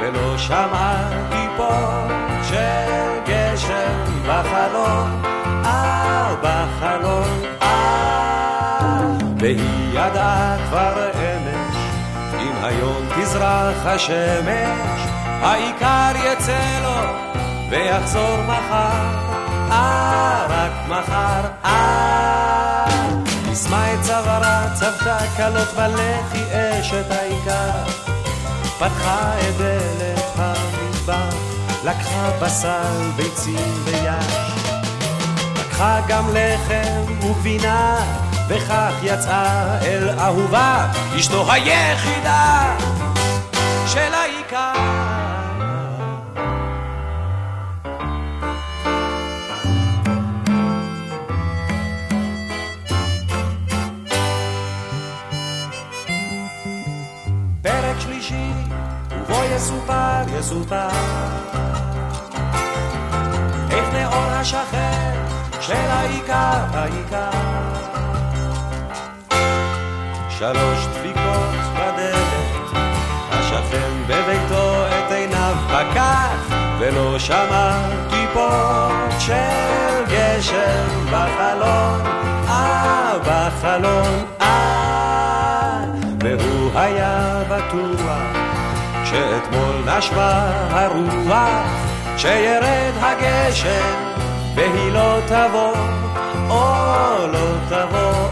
ולא 0.00 0.38
שמעה 0.38 1.10
טיפות 1.30 2.10
של 2.48 3.20
גשם 3.26 4.04
בחלון, 4.28 5.22
אה, 5.64 6.34
בחלון, 6.42 7.42
אה. 7.62 9.08
והיא 9.38 9.90
ידעה 9.92 10.56
כבר 10.68 11.10
אמש, 11.14 11.76
אם 12.40 12.64
היום 12.64 13.08
תזרח 13.16 13.86
השמש, 13.86 15.13
העיקר 15.44 16.12
יצא 16.24 16.80
לו 16.82 17.12
ויחזור 17.70 18.42
מחר, 18.42 19.06
אה, 19.70 20.46
רק 20.48 20.72
מחר, 20.88 21.40
אה. 21.64 22.84
יישמה 23.48 23.94
את 23.94 23.98
צווארה, 24.02 24.66
צבתה 24.74 25.18
כלות 25.36 25.68
בלחי 25.76 26.42
אשת 26.52 27.10
העיקר. 27.10 27.84
פתחה 28.78 29.32
את 29.38 29.56
דלת 29.56 30.24
המטבח, 30.36 31.34
לקחה 31.84 32.30
בשר, 32.40 33.10
ביצים 33.16 33.84
ויש. 33.84 34.52
לקחה 35.58 36.00
גם 36.08 36.24
לחם 36.32 37.12
וגבינה, 37.22 37.96
וכך 38.48 38.92
יצאה 39.02 39.78
אל 39.82 40.08
אהובה, 40.18 40.86
אשתו 41.16 41.52
היחידה 41.52 42.76
של 43.86 44.14
העיקר. 44.14 45.03
יסופר, 59.56 60.38
יסופר. 60.38 60.88
איך 63.70 63.92
נאור 63.92 64.24
השכן 64.32 65.14
של 65.60 65.74
העיקר, 65.74 66.60
העיקר. 66.72 67.30
שלוש 70.30 70.86
דפיקות 70.86 71.54
בדלת, 71.74 72.78
השכן 73.30 73.90
בביתו 74.06 74.86
את 74.86 75.12
עיניו 75.12 75.54
פקח, 75.68 76.54
ולא 76.78 77.18
שמע 77.18 77.76
טיפות 78.10 79.20
של 79.20 80.04
גשם 80.10 81.06
בחלון, 81.06 82.00
אה, 82.48 83.18
בחלון, 83.26 84.24
אה, 84.40 85.84
והוא 86.20 86.70
היה 86.74 87.42
בטוח 87.48 88.43
שאתמול 89.14 89.96
נשבה 89.96 90.50
הרוח, 90.70 91.66
שירד 92.16 92.92
הגשם, 93.00 93.94
והיא 94.54 94.92
לא 94.92 95.18
תבוא, 95.26 95.74
או 96.48 97.26
לא 97.32 97.54
תבוא, 97.68 98.28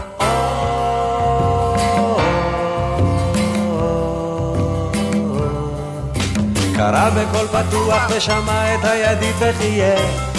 קרא 6.75 7.09
בקול 7.09 7.47
פתוח 7.47 8.01
ושמע 8.09 8.75
את 8.75 8.83
הידית 8.83 9.35
וחייך 9.39 10.33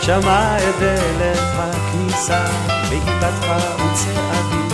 שמע 0.00 0.58
את 0.58 0.74
דלת 0.80 1.38
הכניסה 1.58 2.44
פתחה 2.88 3.58
וצעדים 3.76 4.65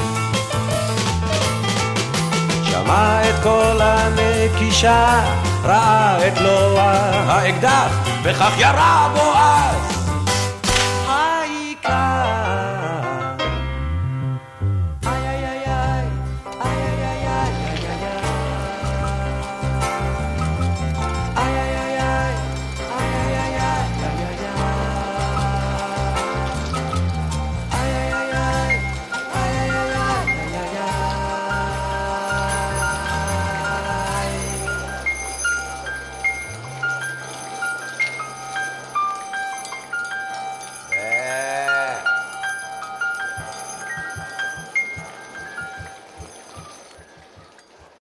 שמע 2.84 3.30
את 3.30 3.42
קול 3.42 3.80
הנקישה 3.80 5.24
ראה 5.64 6.28
את 6.28 6.40
לוע 6.40 6.82
האקדח 7.26 7.98
וכך 8.22 8.52
ירה 8.58 9.08
בו 9.14 9.32
אז 9.34 9.91